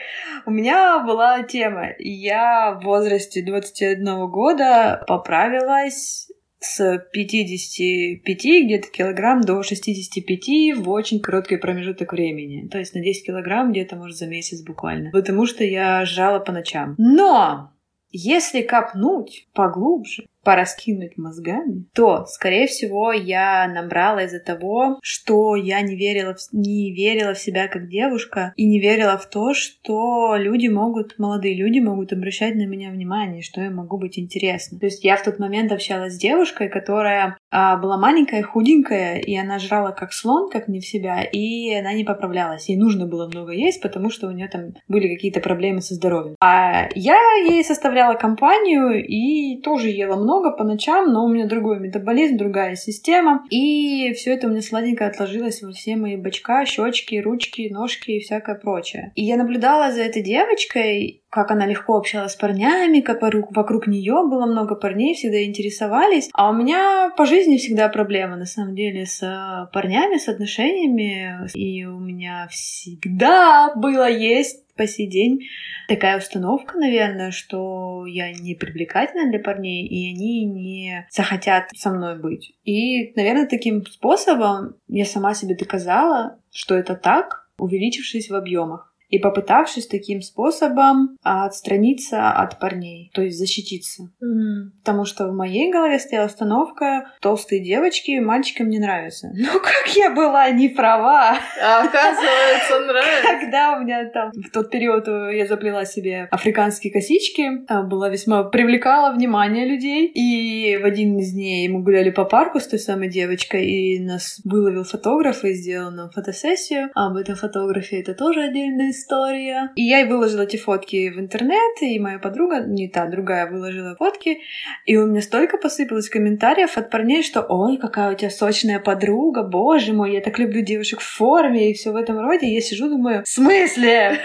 [0.46, 1.90] У меня была тема.
[1.98, 6.29] Я в возрасте 21 года поправилась
[6.60, 12.68] с 55 где-то килограмм до 65 в очень короткий промежуток времени.
[12.68, 15.12] То есть на 10 килограмм где-то, может, за месяц буквально.
[15.12, 16.96] Потому что я жрала по ночам.
[16.98, 17.72] Но
[18.12, 25.96] если копнуть поглубже, пораскинуть мозгами, то, скорее всего, я набрала из-за того, что я не
[25.96, 30.68] верила, в, не верила в себя как девушка и не верила в то, что люди
[30.68, 34.80] могут, молодые люди могут обращать на меня внимание, что я могу быть интересна.
[34.80, 39.36] То есть я в тот момент общалась с девушкой, которая а, была маленькая, худенькая, и
[39.36, 42.70] она жрала как слон, как не в себя, и она не поправлялась.
[42.70, 46.36] Ей нужно было много есть, потому что у нее там были какие-то проблемы со здоровьем.
[46.40, 51.48] А я ей составляла компанию и тоже ела много, много по ночам, но у меня
[51.48, 53.44] другой метаболизм, другая система.
[53.50, 58.20] И все это у меня сладенько отложилось во все мои бочка, щечки, ручки, ножки и
[58.20, 59.12] всякое прочее.
[59.16, 63.88] И я наблюдала за этой девочкой, как она легко общалась с парнями, как вокруг, вокруг
[63.88, 66.30] нее было много парней, всегда интересовались.
[66.34, 71.48] А у меня по жизни всегда проблема, на самом деле, с э, парнями, с отношениями.
[71.56, 75.42] И у меня всегда было есть по сей день
[75.90, 82.18] такая установка, наверное, что я не привлекательна для парней, и они не захотят со мной
[82.18, 82.54] быть.
[82.64, 89.20] И, наверное, таким способом я сама себе доказала, что это так, увеличившись в объемах и
[89.20, 94.04] попытавшись таким способом отстраниться от парней, то есть защититься.
[94.24, 94.72] Mm.
[94.80, 99.32] Потому что в моей голове стояла установка толстые девочки мальчикам не нравятся.
[99.52, 101.36] Ну как я была не права!
[101.62, 103.40] А оказывается, нравится.
[103.42, 108.44] Когда у меня там в тот период я заплела себе африканские косички, а, была весьма
[108.44, 110.06] привлекала внимание людей.
[110.14, 114.40] И в один из дней мы гуляли по парку с той самой девочкой, и нас
[114.44, 116.92] выловил фотограф и сделал нам фотосессию.
[116.94, 119.72] Об этом фотографе это тоже отдельная история.
[119.76, 123.96] И я и выложила эти фотки в интернет, и моя подруга, не та, другая, выложила
[123.96, 124.40] фотки.
[124.86, 129.44] И у меня столько посыпалось комментариев от парней, что «Ой, какая у тебя сочная подруга,
[129.44, 132.48] боже мой, я так люблю девушек в форме» и все в этом роде.
[132.48, 134.20] И я сижу, думаю, в смысле?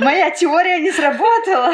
[0.00, 1.72] Моя теория не сработала.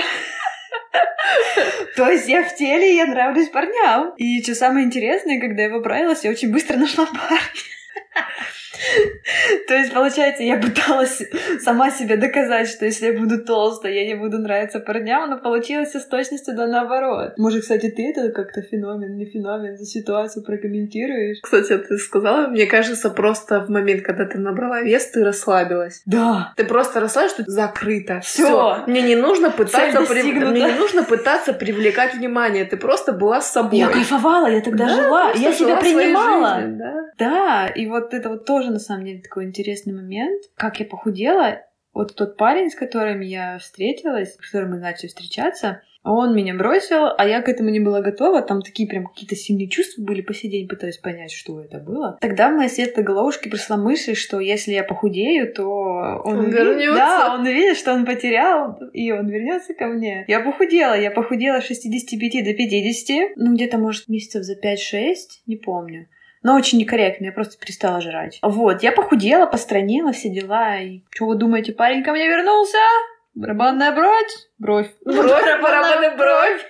[1.96, 4.14] То есть я в теле, я нравлюсь парням.
[4.16, 7.40] И что самое интересное, когда я поправилась, я очень быстро нашла парня.
[9.68, 11.22] То есть, получается, я пыталась
[11.60, 15.94] сама себе доказать, что если я буду толстая, я не буду нравиться парням, но получилось
[15.94, 17.34] с точностью да наоборот.
[17.38, 21.38] Может, кстати, ты это как-то феномен, не феномен, за ситуацию прокомментируешь?
[21.42, 26.02] Кстати, ты сказала, мне кажется, просто в момент, когда ты набрала вес, ты расслабилась.
[26.06, 26.52] Да.
[26.56, 28.20] Ты просто расслабилась, что закрыто.
[28.20, 28.84] Все.
[28.86, 30.22] Мне не нужно пытаться при...
[30.22, 32.64] мне не нужно пытаться привлекать внимание.
[32.64, 33.78] Ты просто была с собой.
[33.78, 36.60] Я кайфовала, я тогда да, жила, я себя принимала.
[36.60, 37.04] Жизнью, да.
[37.18, 40.42] да, и вот это вот тоже на самом деле такой интересный момент.
[40.56, 41.62] Как я похудела,
[41.94, 47.06] вот тот парень, с которым я встретилась, с которым мы начали встречаться, он меня бросил,
[47.16, 48.42] а я к этому не была готова.
[48.42, 52.18] Там такие прям какие-то сильные чувства были по сей день, пытаюсь понять, что это было.
[52.20, 55.64] Тогда в моей светлой головушке пришла мысль, что если я похудею, то
[56.24, 56.94] он, он вернется.
[56.94, 60.26] Да, он увидит, что он потерял, и он вернется ко мне.
[60.28, 65.14] Я похудела, я похудела с 65 до 50, ну где-то, может, месяцев за 5-6,
[65.46, 66.06] не помню
[66.44, 68.38] но очень некорректно, я просто перестала жрать.
[68.42, 72.78] Вот, я похудела, постранила, все дела, и что вы думаете, парень ко мне вернулся?
[73.34, 74.32] Барабанная бровь?
[74.58, 74.90] Бровь.
[75.04, 76.64] Бровь, барабанная бровь.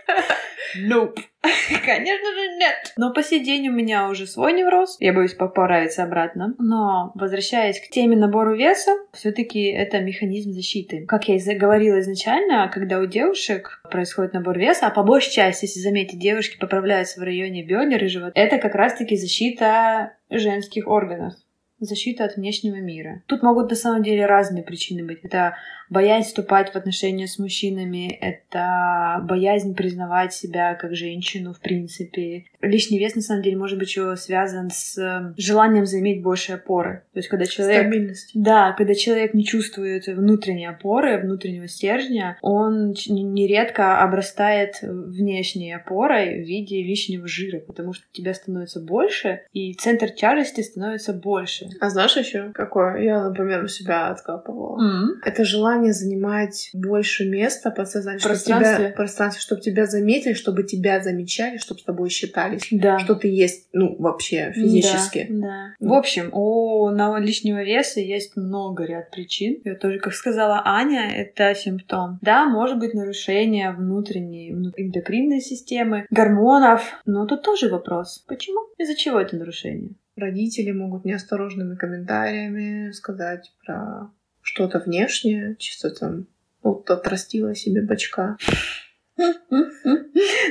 [0.79, 1.19] Nope.
[1.85, 2.93] Конечно же нет.
[2.97, 4.97] Но по сей день у меня уже свой невроз.
[5.01, 6.55] Я боюсь поправиться обратно.
[6.59, 11.05] Но возвращаясь к теме набору веса, все таки это механизм защиты.
[11.07, 15.67] Как я и говорила изначально, когда у девушек происходит набор веса, а по большей части,
[15.67, 21.35] если заметить, девушки поправляются в районе бедер и живота, это как раз-таки защита женских органов
[21.81, 23.23] защита от внешнего мира.
[23.27, 25.21] Тут могут на самом деле разные причины быть.
[25.23, 25.57] Это
[25.91, 32.45] боязнь вступать в отношения с мужчинами, это боязнь признавать себя как женщину в принципе.
[32.61, 37.03] Лишний вес на самом деле может быть еще связан с э, желанием заиметь больше опоры.
[37.13, 37.83] То есть когда человек...
[37.83, 38.31] Стабильность.
[38.35, 46.47] Да, когда человек не чувствует внутренней опоры, внутреннего стержня, он нередко обрастает внешней опорой в
[46.47, 51.69] виде лишнего жира, потому что тебя становится больше, и центр тяжести становится больше.
[51.81, 53.03] А знаешь еще какое?
[53.03, 54.79] Я, например, у себя откапывала.
[54.79, 55.09] Mm-hmm.
[55.25, 58.87] Это желание занимать больше места подсознательно, чтобы Пространстве.
[58.87, 62.99] тебя, пространстве, чтобы тебя заметили, чтобы тебя замечали, чтобы с тобой считались, Да.
[62.99, 65.27] что ты есть, ну, вообще физически.
[65.31, 65.87] Да, да.
[65.89, 69.55] В общем, у лишнего веса есть много ряд причин.
[69.65, 72.19] И вот тоже, как сказала Аня, это симптом.
[72.23, 78.25] Да, может быть нарушение внутренней вну- эндокринной системы, гормонов, но тут тоже вопрос.
[78.29, 78.61] Почему?
[78.79, 79.91] Из-за чего это нарушение?
[80.17, 84.11] Родители могут неосторожными комментариями сказать про
[84.55, 86.27] что-то внешнее, чисто там
[86.63, 88.37] вот отрастила себе бачка.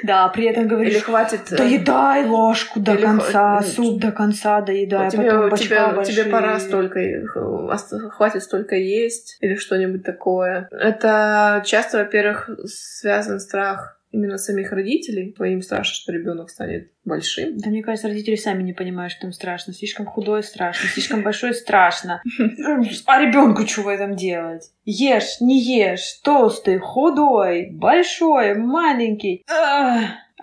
[0.03, 1.51] Да, при этом Или говоришь, хватит...
[1.51, 5.65] э, доедай ложку до Или конца, хо- суп до конца доедай, а тебе, потом бачка
[5.65, 6.15] тебе, большие.
[6.15, 7.25] тебе пора столько, э,
[8.11, 10.67] хватит столько есть или что-нибудь такое.
[10.71, 15.35] Это часто, во-первых, связан страх именно самих родителей.
[15.37, 17.57] Им страшно, что ребенок станет большим.
[17.57, 19.73] Да мне кажется, родители сами не понимают, что им страшно.
[19.73, 22.21] Слишком худой страшно, слишком большой страшно.
[23.05, 24.71] А ребенку что в этом делать?
[24.85, 29.43] Ешь, не ешь, толстый, худой, большой, маленький.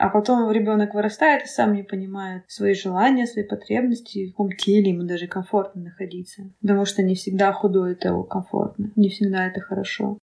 [0.02, 4.92] А потом ребенок вырастает и сам не понимает свои желания, свои потребности, в каком теле
[4.92, 6.44] ему даже комфортно находиться.
[6.62, 10.16] Потому что не всегда худой это комфортно, не всегда это хорошо.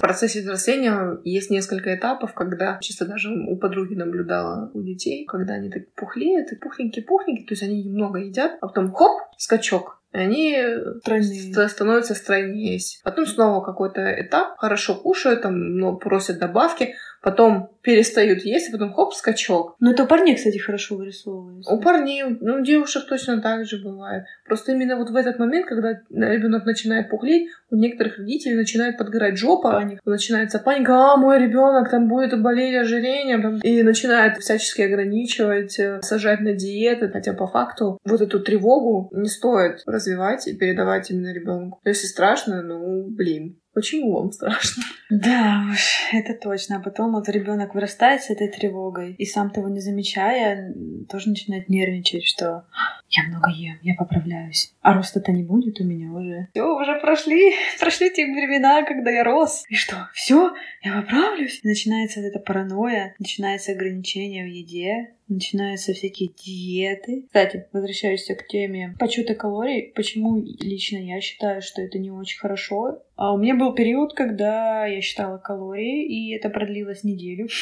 [0.00, 5.52] В процессе взросления есть несколько этапов, когда чисто даже у подруги наблюдала у детей, когда
[5.54, 10.16] они так пухлеют, и пухленькие-пухленькие, то есть они много едят, а потом хоп, скачок, и
[10.16, 10.56] они
[11.04, 11.52] Тройные.
[11.52, 12.78] ст- становятся стройнее.
[13.04, 18.92] Потом снова какой-то этап, хорошо кушают, там, но просят добавки, потом перестают есть, и потом
[18.92, 19.76] хоп, скачок.
[19.80, 21.72] Ну это у парней, кстати, хорошо вырисовывается.
[21.72, 24.24] У парней, ну, у девушек точно так же бывает.
[24.46, 29.38] Просто именно вот в этот момент, когда ребенок начинает пухлеть, у некоторых родителей начинает подгорать
[29.38, 30.02] жопа, Паника.
[30.04, 36.00] начинается паника, а мой ребенок там будет болеть ожирением, там, и начинает всячески ограничивать, э,
[36.02, 41.32] сажать на диеты, хотя по факту вот эту тревогу не стоит развивать и передавать именно
[41.32, 41.80] ребенку.
[41.84, 44.82] Если страшно, ну, блин, почему вам страшно?
[45.10, 46.76] Да уж, это точно.
[46.76, 50.72] А потом вот ребенок вырастает с этой тревогой, и сам того не замечая,
[51.08, 52.64] тоже начинает нервничать, что
[53.08, 54.72] я много ем, я поправляюсь.
[54.82, 56.46] А роста-то не будет у меня уже.
[56.52, 59.64] Все, уже прошли, прошли те времена, когда я рос.
[59.68, 60.52] И что, все,
[60.82, 61.60] я поправлюсь?
[61.64, 67.24] Начинается вот эта паранойя, начинается ограничение в еде, начинаются всякие диеты.
[67.26, 69.92] Кстати, возвращаюсь к теме подсчета калорий.
[69.94, 73.02] Почему лично я считаю, что это не очень хорошо?
[73.16, 77.48] А у меня был период, когда я считала калории, и это продлилось неделю.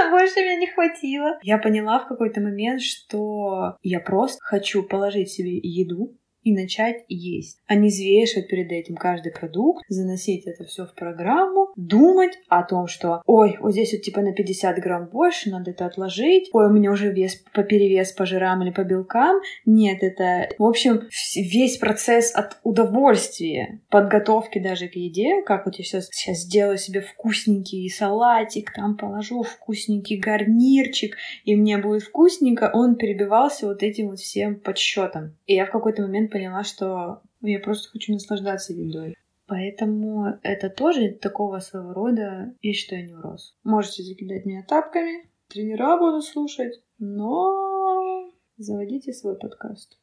[0.00, 1.38] А больше мне не хватило.
[1.42, 7.58] Я поняла в какой-то момент, что я просто хочу положить себе еду и начать есть,
[7.66, 12.86] а не взвешивать перед этим каждый продукт, заносить это все в программу, думать о том,
[12.86, 16.72] что ой, вот здесь вот типа на 50 грамм больше, надо это отложить, ой, у
[16.72, 21.76] меня уже вес по перевес по жирам или по белкам, нет, это, в общем, весь
[21.78, 27.88] процесс от удовольствия, подготовки даже к еде, как вот я сейчас, сейчас сделаю себе вкусненький
[27.90, 34.56] салатик, там положу вкусненький гарнирчик, и мне будет вкусненько, он перебивался вот этим вот всем
[34.56, 35.36] подсчетом.
[35.46, 39.16] И я в какой-то момент поняла, что я просто хочу наслаждаться едой.
[39.46, 43.56] Поэтому это тоже такого своего рода, я считаю, невроз.
[43.64, 49.98] Можете закидать меня тапками, тренера буду слушать, но заводите свой подкаст.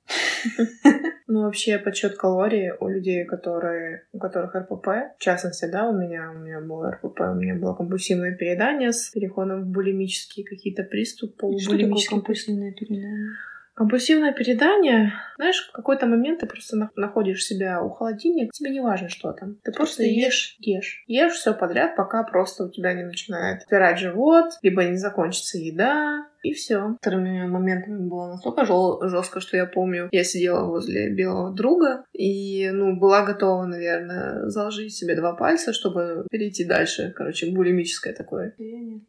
[1.28, 6.32] Ну, вообще, подсчет калорий у людей, которые, у которых РПП, в частности, да, у меня,
[6.32, 11.58] у меня было РПП, у меня было компульсивное переедание с переходом в булимические какие-то приступы,
[11.58, 13.32] Что такое компульсивное переедание?
[13.76, 19.10] Компульсивное передание, знаешь, в какой-то момент ты просто находишь себя у холодильника, тебе не важно,
[19.10, 19.58] что там.
[19.64, 21.04] Ты просто ешь, ешь.
[21.08, 26.26] Ешь все подряд, пока просто у тебя не начинает спирать живот, либо не закончится еда,
[26.42, 26.96] и все.
[27.02, 28.66] Вторыми моментами было настолько
[29.10, 34.94] жестко, что я помню, я сидела возле белого друга и, ну, была готова, наверное, заложить
[34.94, 37.14] себе два пальца, чтобы перейти дальше.
[37.16, 38.56] Короче, булимическое такое.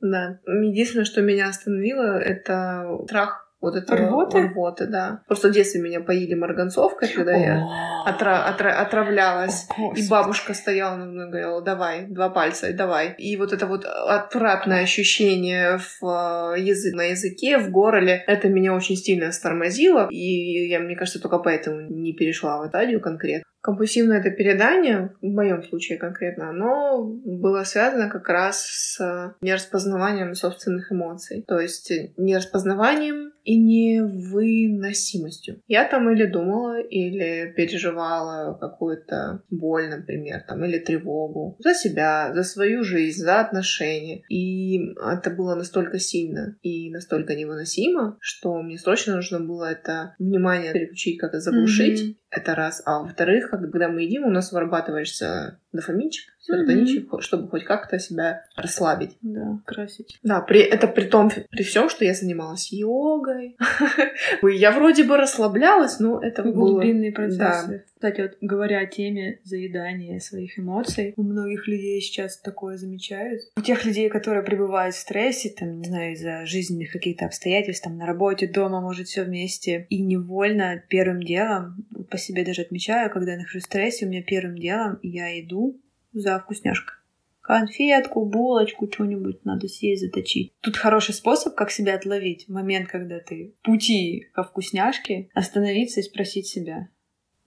[0.00, 0.40] Да.
[0.46, 4.49] Единственное, что меня остановило, это страх вот это рвоты?
[4.49, 5.23] рвоты, да.
[5.27, 7.62] Просто в детстве меня поили марганцовкой, когда я
[8.07, 9.66] отра- отра- отравлялась.
[9.78, 13.14] О, и бабушка стояла на мной и говорила, давай, два пальца, давай.
[13.18, 18.74] И вот это вот отвратное ощущение в э, язык, на языке, в горле, это меня
[18.74, 20.09] очень сильно стормозило.
[20.11, 25.26] И я, мне кажется, только поэтому не перешла в стадию конкретно компульсивное это передание, в
[25.26, 31.43] моем случае конкретно, оно было связано как раз с нераспознаванием собственных эмоций.
[31.49, 35.62] То есть нераспознаванием и невыносимостью.
[35.68, 42.42] Я там или думала, или переживала какую-то боль, например, там, или тревогу за себя, за
[42.42, 44.24] свою жизнь, за отношения.
[44.28, 50.72] И это было настолько сильно и настолько невыносимо, что мне срочно нужно было это внимание
[50.72, 52.03] переключить, как-то заглушить.
[52.03, 52.16] Mm-hmm.
[52.30, 52.82] Это раз.
[52.84, 57.20] А во-вторых, когда мы едим, у нас вырабатывается дофаминчик, mm-hmm.
[57.20, 59.16] чтобы хоть как-то себя расслабить.
[59.22, 60.18] Да, красить.
[60.22, 63.57] Да, при, это при том, при всем, что я занималась йогой.
[64.42, 66.76] Я вроде бы расслаблялась, но это было...
[66.76, 67.84] Глубинные процессы.
[67.94, 73.42] Кстати, вот говоря о теме заедания своих эмоций, у многих людей сейчас такое замечают.
[73.57, 77.97] У тех людей, которые пребывают в стрессе, там, не знаю, из-за жизненных каких-то обстоятельств, там,
[77.97, 83.32] на работе, дома, может, все вместе, и невольно первым делом, по себе даже отмечаю, когда
[83.32, 85.80] я нахожусь в стрессе, у меня первым делом я иду
[86.21, 86.95] за вкусняшкой
[87.41, 90.53] конфетку, булочку, что-нибудь надо съесть, заточить.
[90.62, 92.49] Тут хороший способ, как себя отловить.
[92.49, 96.89] Момент, когда ты в пути ко вкусняшке, остановиться и спросить себя,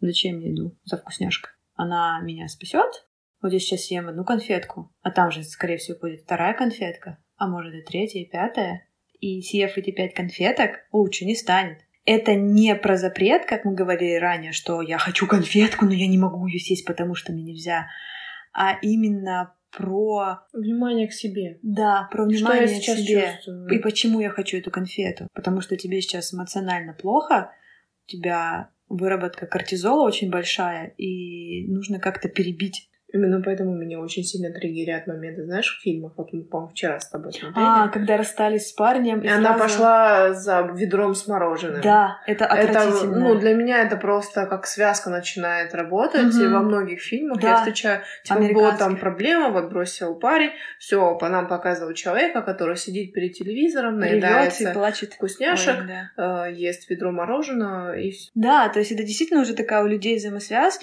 [0.01, 1.51] Зачем я иду за вкусняшкой?
[1.75, 3.07] Она меня спасет?
[3.41, 7.47] Вот я сейчас съем одну конфетку, а там же, скорее всего, будет вторая конфетка, а
[7.47, 8.87] может и третья, и пятая.
[9.19, 11.79] И съев эти пять конфеток, лучше не станет.
[12.05, 16.17] Это не про запрет, как мы говорили ранее, что я хочу конфетку, но я не
[16.17, 17.87] могу ее съесть, потому что мне нельзя.
[18.53, 20.39] А именно про...
[20.53, 21.59] Внимание к себе.
[21.61, 23.33] Да, про внимание что я к себе.
[23.35, 23.67] Чувствую?
[23.69, 25.27] И почему я хочу эту конфету.
[25.33, 27.51] Потому что тебе сейчас эмоционально плохо,
[28.07, 34.53] у тебя выработка кортизола очень большая, и нужно как-то перебить Именно поэтому меня очень сильно
[34.53, 36.13] триггерят моменты, знаешь, в фильмах.
[36.15, 37.65] Вот мы, по-моему, вчера с тобой смотрели.
[37.65, 39.21] А, когда расстались с парнем.
[39.21, 39.47] И, и сразу...
[39.47, 41.81] она пошла за ведром с мороженым.
[41.81, 43.11] Да, это отвратительно.
[43.11, 46.35] Это, ну, для меня это просто как связка начинает работать.
[46.35, 46.43] Угу.
[46.43, 47.49] И во многих фильмах да.
[47.49, 52.77] я встречаю, типа, вот там проблема, вот бросил парень, все, по нам показывают человека, который
[52.77, 55.13] сидит перед телевизором, наедается и плачет.
[55.13, 56.45] вкусняшек, Ой, да.
[56.47, 58.29] э, ест ведро мороженого и все.
[58.35, 60.79] Да, то есть это действительно уже такая у людей взаимосвязь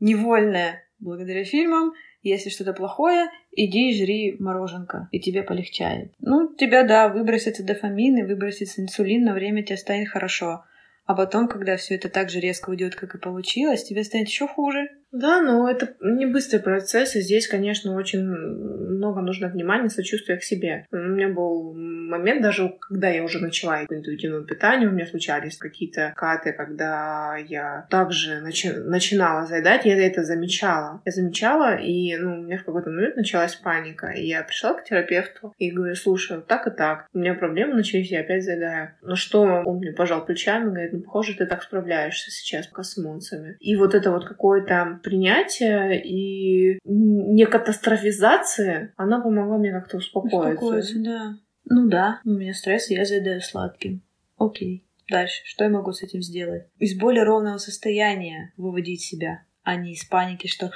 [0.00, 1.92] невольная благодаря фильмам,
[2.22, 6.12] если что-то плохое, иди и жри мороженка, и тебе полегчает.
[6.18, 10.64] Ну, тебя, да, выбросится дофамин и выбросится инсулин, на время тебе станет хорошо.
[11.06, 14.48] А потом, когда все это так же резко уйдет, как и получилось, тебе станет еще
[14.48, 14.88] хуже.
[15.14, 20.42] Да, но это не быстрый процесс, и здесь, конечно, очень много нужно внимания, сочувствия к
[20.42, 20.86] себе.
[20.90, 25.56] У меня был момент, даже когда я уже начала по интуитивному питанию, у меня случались
[25.56, 31.00] какие-то каты, когда я также начи- начинала заедать, я это замечала.
[31.04, 34.08] Я замечала, и ну, у меня в какой-то момент началась паника.
[34.08, 38.10] И я пришла к терапевту и говорю, слушай, так и так, у меня проблемы начались,
[38.10, 38.90] я опять заедаю.
[39.02, 42.98] Ну что, он мне пожал плечами, говорит, ну, похоже, ты так справляешься сейчас пока с
[42.98, 43.56] эмоциями.
[43.60, 50.64] И вот это вот какое-то принятия и не катастрофизации, она помогла мне как-то успокоиться.
[50.64, 51.36] Успокоиться, да.
[51.66, 54.02] Ну да, у меня стресс, я заедаю сладким.
[54.36, 54.84] Окей.
[55.08, 55.42] Дальше.
[55.44, 56.66] Что я могу с этим сделать?
[56.78, 60.72] Из более ровного состояния выводить себя, а не из паники, что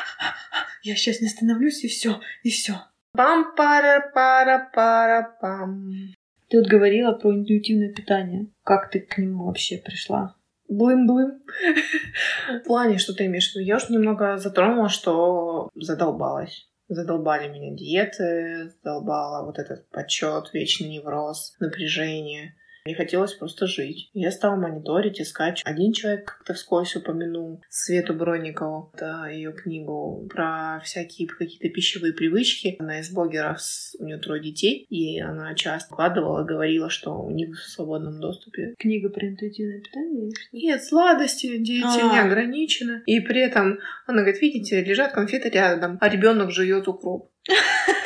[0.82, 2.74] я сейчас не остановлюсь, и все, и все.
[3.12, 5.90] пам пара пара пара пам
[6.48, 8.46] Ты вот говорила про интуитивное питание.
[8.62, 10.37] Как ты к нему вообще пришла?
[10.68, 11.42] Блым-блым.
[12.60, 13.66] В плане, что ты имеешь в виду?
[13.66, 16.68] Я уже немного затронула, что задолбалась.
[16.88, 22.54] Задолбали меня диеты, задолбала вот этот почет, вечный невроз, напряжение.
[22.88, 24.08] Мне хотелось просто жить.
[24.14, 25.60] Я стала мониторить, искать.
[25.66, 32.76] Один человек как-то вскользь упомянул Свету Бронникову, да, ее книгу про всякие какие-то пищевые привычки.
[32.78, 33.58] Она из блогеров,
[33.98, 38.74] у нее трое детей, и она часто вкладывала, говорила, что у них в свободном доступе.
[38.78, 40.30] Книга про интуитивное питание?
[40.52, 42.14] Нет, сладости, дети А-а-а.
[42.14, 43.02] не ограничены.
[43.04, 47.30] И при этом она говорит, видите, лежат конфеты рядом, а ребенок жует укроп.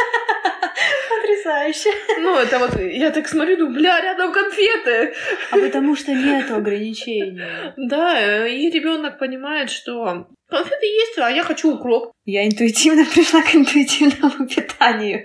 [1.42, 1.90] Потрясающе.
[2.20, 5.14] Ну, это вот, я так смотрю, думаю, бля, рядом конфеты.
[5.50, 7.40] А потому что нет ограничений.
[7.76, 12.12] Да, и ребенок понимает, что конфеты есть, а я хочу укроп.
[12.24, 15.24] Я интуитивно пришла к интуитивному питанию.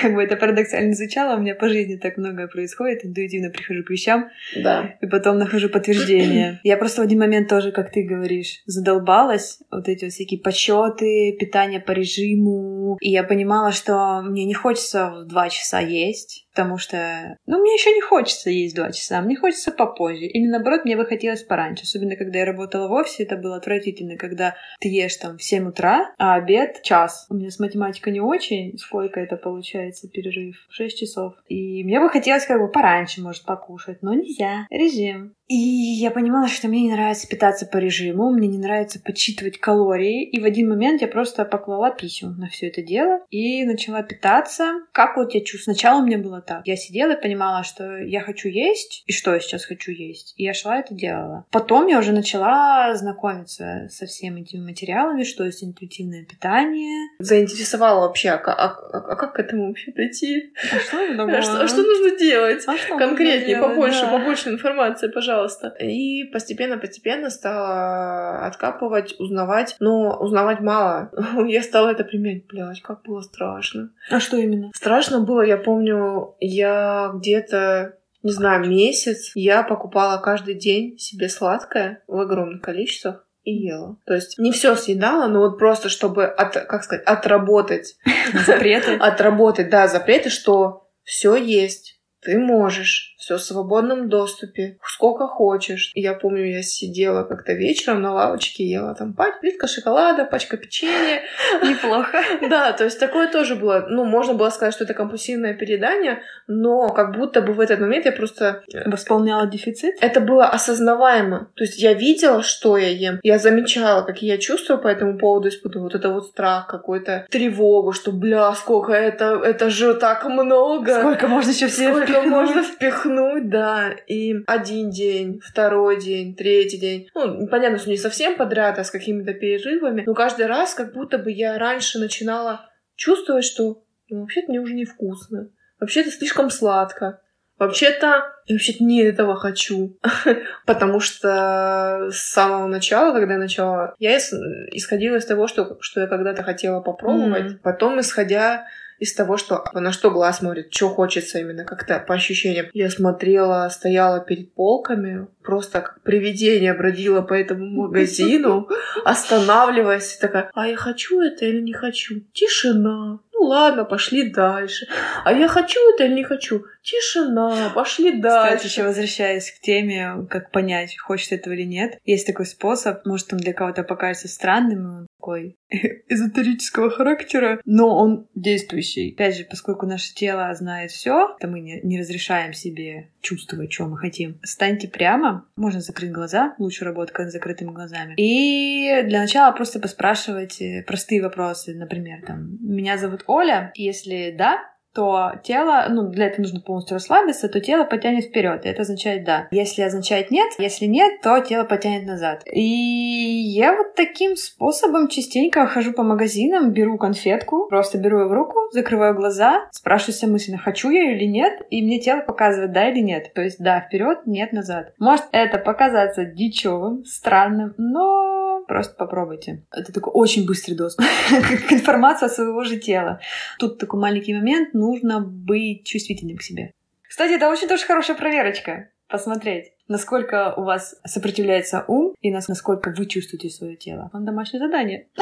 [0.00, 3.04] Как бы это парадоксально звучало, у меня по жизни так многое происходит.
[3.04, 4.96] Интуитивно прихожу к вещам, Да.
[5.00, 6.60] и потом нахожу подтверждение.
[6.64, 9.58] Я просто в один момент тоже, как ты говоришь, задолбалась.
[9.70, 12.96] Вот эти вот всякие подсчеты, питание по режиму.
[13.00, 16.46] И я понимала, что мне не хочется в два часа есть.
[16.54, 20.24] Потому что, ну, мне еще не хочется есть два часа, мне хочется попозже.
[20.24, 21.84] Или наоборот, мне бы хотелось пораньше.
[21.84, 25.68] Особенно, когда я работала в офисе, это было отвратительно, когда ты ешь там в 7
[25.68, 27.26] утра, а обед час.
[27.28, 30.56] У меня с математикой не очень, сколько это получается перерыв?
[30.70, 31.34] 6 часов.
[31.48, 34.66] И мне бы хотелось как бы пораньше, может, покушать, но нельзя.
[34.70, 35.34] Режим.
[35.48, 40.24] И я понимала, что мне не нравится питаться по режиму, мне не нравится подсчитывать калории.
[40.24, 44.82] И в один момент я просто поклала писю на все это дело и начала питаться.
[44.92, 45.74] Как вот я чувствую?
[45.74, 46.66] Сначала у меня было так.
[46.66, 50.34] Я сидела и понимала, что я хочу есть, и что я сейчас хочу есть.
[50.36, 51.46] И я шла это делала.
[51.50, 57.08] Потом я уже начала знакомиться со всеми этими материалами, что есть интуитивное питание.
[57.18, 60.52] Заинтересовала вообще, а, а- а- а как к этому вообще прийти?
[60.72, 62.64] А что А что, а что нужно делать?
[62.66, 64.12] А что нужно Конкретнее, делать, побольше, да.
[64.18, 65.68] побольше информации, пожалуйста.
[65.80, 69.76] И постепенно-постепенно стала откапывать, узнавать.
[69.80, 71.10] Но узнавать мало.
[71.46, 72.46] Я стала это применять.
[72.46, 73.90] Блядь, как было страшно.
[74.10, 74.70] А что именно?
[74.74, 82.02] Страшно было, я помню, я где-то не знаю, месяц я покупала каждый день себе сладкое
[82.08, 83.96] в огромных количествах и ела.
[84.06, 87.96] То есть не все съедала, но вот просто чтобы, от, как сказать, отработать
[88.46, 88.94] Запреты?
[88.94, 95.92] отработать, да, запреты, что все есть, ты можешь, все в свободном доступе, сколько хочешь.
[95.94, 101.20] И я помню, я сидела как-то вечером на лавочке, ела там плитка шоколада, пачка печенья.
[101.62, 102.22] Неплохо.
[102.48, 103.86] Да, то есть такое тоже было.
[103.90, 108.06] Ну, можно было сказать, что это компульсивное переедание, но как будто бы в этот момент
[108.06, 108.62] я просто...
[108.86, 109.96] Восполняла дефицит?
[110.00, 111.50] Это было осознаваемо.
[111.54, 113.20] То есть я видела, что я ем.
[113.22, 115.84] Я замечала, какие я чувства по этому поводу испытываю.
[115.84, 121.00] Вот это вот страх какой-то, тревогу, что, бля, сколько это, это же так много.
[121.00, 122.30] Сколько можно еще все Сколько впихнуть?
[122.30, 123.90] можно впихнуть, да.
[124.06, 127.08] И один день, второй день, третий день.
[127.14, 130.04] Ну, понятно, что не совсем подряд, а с какими-то перерывами.
[130.06, 134.74] Но каждый раз как будто бы я раньше начинала чувствовать, что ну, вообще-то мне уже
[134.74, 135.50] невкусно.
[135.80, 137.20] Вообще-то слишком сладко.
[137.58, 138.06] Вообще-то,
[138.46, 139.98] я вообще-то не этого хочу.
[140.66, 146.00] Потому что с самого начала, когда я начала, я ис- исходила из того, что, что
[146.00, 147.44] я когда-то хотела попробовать.
[147.44, 147.58] Мгм.
[147.58, 148.66] Потом, исходя
[148.98, 152.66] из того, что на что глаз смотрит, что хочется именно как-то по ощущениям.
[152.72, 158.68] Я смотрела, стояла перед полками, просто как привидение бродила по этому магазину,
[159.04, 162.20] останавливаясь, такая, а я хочу это или не хочу?
[162.32, 163.20] Тишина.
[163.32, 164.88] Ну ладно, пошли дальше.
[165.24, 166.64] А я хочу это или не хочу?
[166.82, 168.66] Тишина, пошли Кстати, дальше.
[168.66, 171.98] еще возвращаясь к теме, как понять, хочет этого или нет.
[172.04, 175.58] Есть такой способ, может, он для кого-то покажется странным, такой
[176.08, 179.12] эзотерического характера, но он действующий.
[179.12, 183.86] Опять же, поскольку наше тело знает все, то мы не, не разрешаем себе чувствовать, что
[183.86, 184.38] мы хотим.
[184.42, 188.14] Станьте прямо, можно закрыть глаза, лучше работать с закрытыми глазами.
[188.16, 194.58] И для начала просто поспрашивать э, простые вопросы, например, там, меня зовут Оля, если да,
[194.98, 198.62] то тело, ну, для этого нужно полностью расслабиться, то тело потянет вперед.
[198.64, 199.46] Это означает да.
[199.52, 202.42] Если означает нет, если нет, то тело потянет назад.
[202.52, 208.32] И я вот таким способом частенько хожу по магазинам, беру конфетку, просто беру ее в
[208.32, 212.90] руку, закрываю глаза, спрашиваю себя мысленно, хочу я или нет, и мне тело показывает да
[212.90, 213.32] или нет.
[213.34, 214.94] То есть да, вперед, нет, назад.
[214.98, 219.62] Может это показаться дичевым, странным, но просто попробуйте.
[219.72, 221.04] Это такой очень быстрый доступ
[221.68, 223.20] к информации от своего же тела.
[223.60, 226.72] Тут такой маленький момент, нужно быть чувствительным к себе.
[227.02, 228.90] Кстати, это очень тоже хорошая проверочка.
[229.08, 234.10] Посмотреть, насколько у вас сопротивляется ум и нас- насколько вы чувствуете свое тело.
[234.12, 235.06] Вам домашнее задание.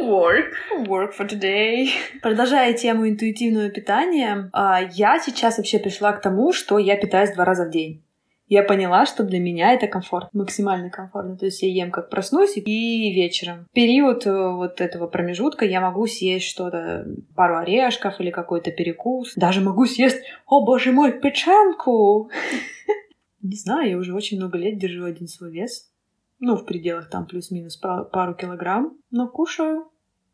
[0.00, 0.52] Homework.
[0.86, 1.88] Work for today.
[2.20, 7.44] Продолжая тему интуитивного питания, а, я сейчас вообще пришла к тому, что я питаюсь два
[7.44, 8.02] раза в день.
[8.46, 11.36] Я поняла, что для меня это комфорт, максимально комфортно.
[11.36, 13.66] То есть я ем как проснусь и вечером.
[13.70, 19.34] В период э, вот этого промежутка я могу съесть что-то, пару орешков или какой-то перекус.
[19.36, 22.30] Даже могу съесть, о боже мой, печенку!
[23.42, 25.90] Не знаю, я уже очень много лет держу один свой вес.
[26.38, 28.98] Ну, в пределах там плюс-минус па- пару килограмм.
[29.10, 29.91] Но кушаю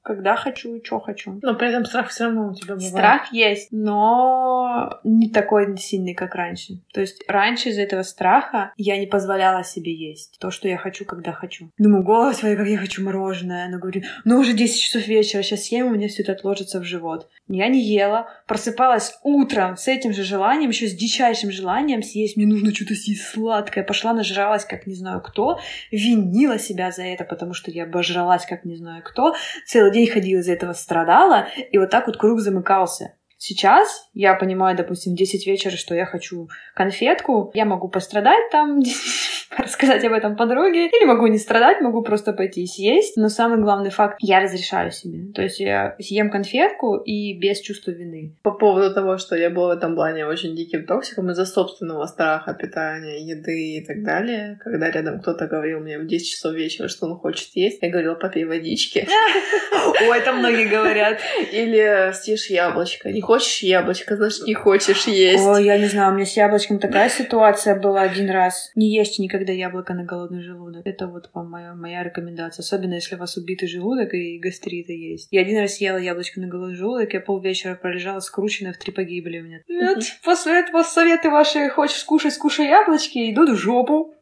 [0.09, 1.39] когда хочу и что хочу.
[1.43, 2.93] Но при этом страх все равно у тебя бывает.
[2.93, 6.81] Страх есть, но не такой сильный, как раньше.
[6.95, 11.05] То есть раньше из-за этого страха я не позволяла себе есть то, что я хочу,
[11.05, 11.71] когда хочу.
[11.77, 13.69] Думаю, голос свой, как я хочу мороженое.
[13.69, 16.85] Но говорю, ну уже 10 часов вечера, сейчас съем, у меня все это отложится в
[16.85, 17.29] живот.
[17.49, 22.37] Я не ела, просыпалась утром с этим же желанием, еще с дичайшим желанием съесть.
[22.37, 23.85] Мне нужно что-то съесть сладкое.
[23.85, 25.59] Пошла, нажралась, как не знаю кто.
[25.91, 29.35] Винила себя за это, потому что я обожралась, как не знаю кто.
[29.67, 31.49] Целый день ходила из-за этого, страдала.
[31.73, 33.15] И вот так вот круг замыкался.
[33.39, 38.81] Сейчас я понимаю, допустим, в 10 вечера, что я хочу конфетку, я могу пострадать там,
[39.57, 43.17] рассказать об этом подруге, или могу не страдать, могу просто пойти и съесть.
[43.17, 45.33] Но самый главный факт, я разрешаю себе.
[45.33, 48.37] То есть я съем конфетку и без чувства вины.
[48.43, 52.55] По поводу того, что я была в этом плане очень диким токсиком из-за собственного страха
[52.55, 57.07] питания, еды и так далее, когда рядом кто-то говорил мне в 10 часов вечера, что
[57.07, 59.07] он хочет есть, я говорила, попей водички.
[60.09, 61.21] Ой, это многие говорят.
[61.53, 63.11] Или съешь яблочко.
[63.11, 65.45] Не хочешь яблочко, значит, не хочешь есть.
[65.45, 68.73] Ой, я не знаю, у меня с яблочком такая ситуация была один раз.
[68.75, 70.81] Не ешьте никогда яблоко на голодный желудок.
[70.87, 72.63] Это вот вам моя, моя рекомендация.
[72.63, 75.29] Особенно, если у вас убитый желудок и гастриты есть.
[75.31, 79.41] Я один раз съела яблочко на голодный желудок, я полвечера пролежала скрученная в три погибели
[79.41, 79.61] у меня.
[79.69, 84.15] Нет, после этого советы ваши, хочешь скушать, скушай яблочки, идут в жопу.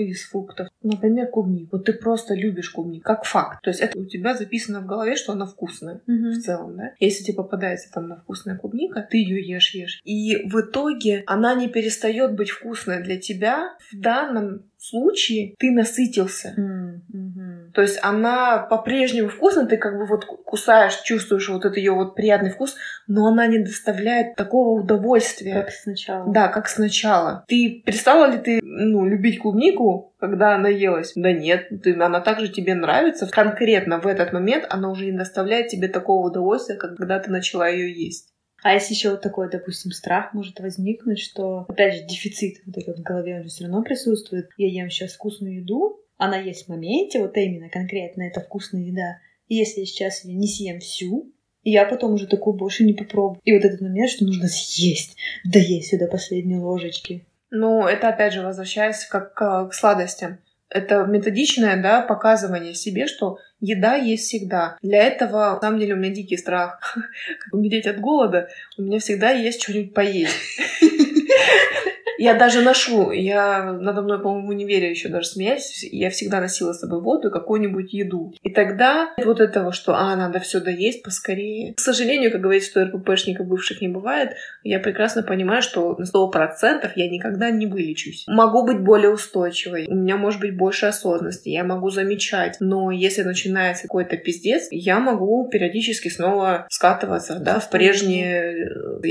[0.00, 0.68] Из фруктов.
[0.82, 1.76] Например, клубнику.
[1.76, 3.62] Вот ты просто любишь клубнику, как факт.
[3.62, 6.92] То есть это у тебя записано в голове, что она вкусная в целом, да?
[6.98, 10.00] Если тебе попадается там на вкусная клубника, ты ее ешь, ешь.
[10.04, 13.76] И в итоге она не перестает быть вкусной для тебя.
[13.92, 16.54] В данном случае ты насытился.
[16.56, 17.72] Мгм.
[17.74, 22.14] То есть она по-прежнему вкусная, ты как бы вот кусаешь, чувствуешь вот этот ее вот
[22.14, 22.76] приятный вкус,
[23.06, 25.54] но она не доставляет такого удовольствия.
[25.54, 26.32] Как сначала.
[26.32, 27.44] Да, как сначала.
[27.46, 31.12] Ты перестала ли ты ну, любить клубнику, когда она елась?
[31.16, 33.26] Да нет, ты, она также тебе нравится.
[33.26, 37.68] Конкретно в этот момент она уже не доставляет тебе такого удовольствия, как когда ты начала
[37.68, 38.28] ее есть.
[38.62, 42.98] А если еще вот такой, допустим, страх может возникнуть, что, опять же, дефицит вот этот
[42.98, 44.50] в голове, он же все равно присутствует.
[44.58, 49.18] Я ем сейчас вкусную еду, она есть в моменте, вот именно конкретно это вкусная еда.
[49.48, 53.40] И если я сейчас ее не съем всю, я потом уже такую больше не попробую.
[53.44, 57.26] И вот этот момент, что нужно съесть, доесть сюда последние ложечки.
[57.50, 60.38] Ну, это опять же возвращаясь как к, к сладостям.
[60.68, 64.76] Это методичное, да, показывание себе, что еда есть всегда.
[64.82, 66.96] Для этого, на самом деле, у меня дикий страх
[67.52, 68.48] умереть от голода.
[68.78, 70.36] У меня всегда есть что-нибудь поесть.
[72.20, 76.72] Я даже ношу, я надо мной, по-моему, в универе еще даже смеялись, я всегда носила
[76.72, 78.34] с собой воду и какую-нибудь еду.
[78.42, 81.74] И тогда вот этого, что, а, надо все доесть поскорее.
[81.74, 86.90] К сожалению, как говорится, что РППшников бывших не бывает, я прекрасно понимаю, что на 100%
[86.94, 88.24] я никогда не вылечусь.
[88.28, 93.22] Могу быть более устойчивой, у меня может быть больше осознанности, я могу замечать, но если
[93.22, 98.68] начинается какой-то пиздец, я могу периодически снова скатываться, да, в прежние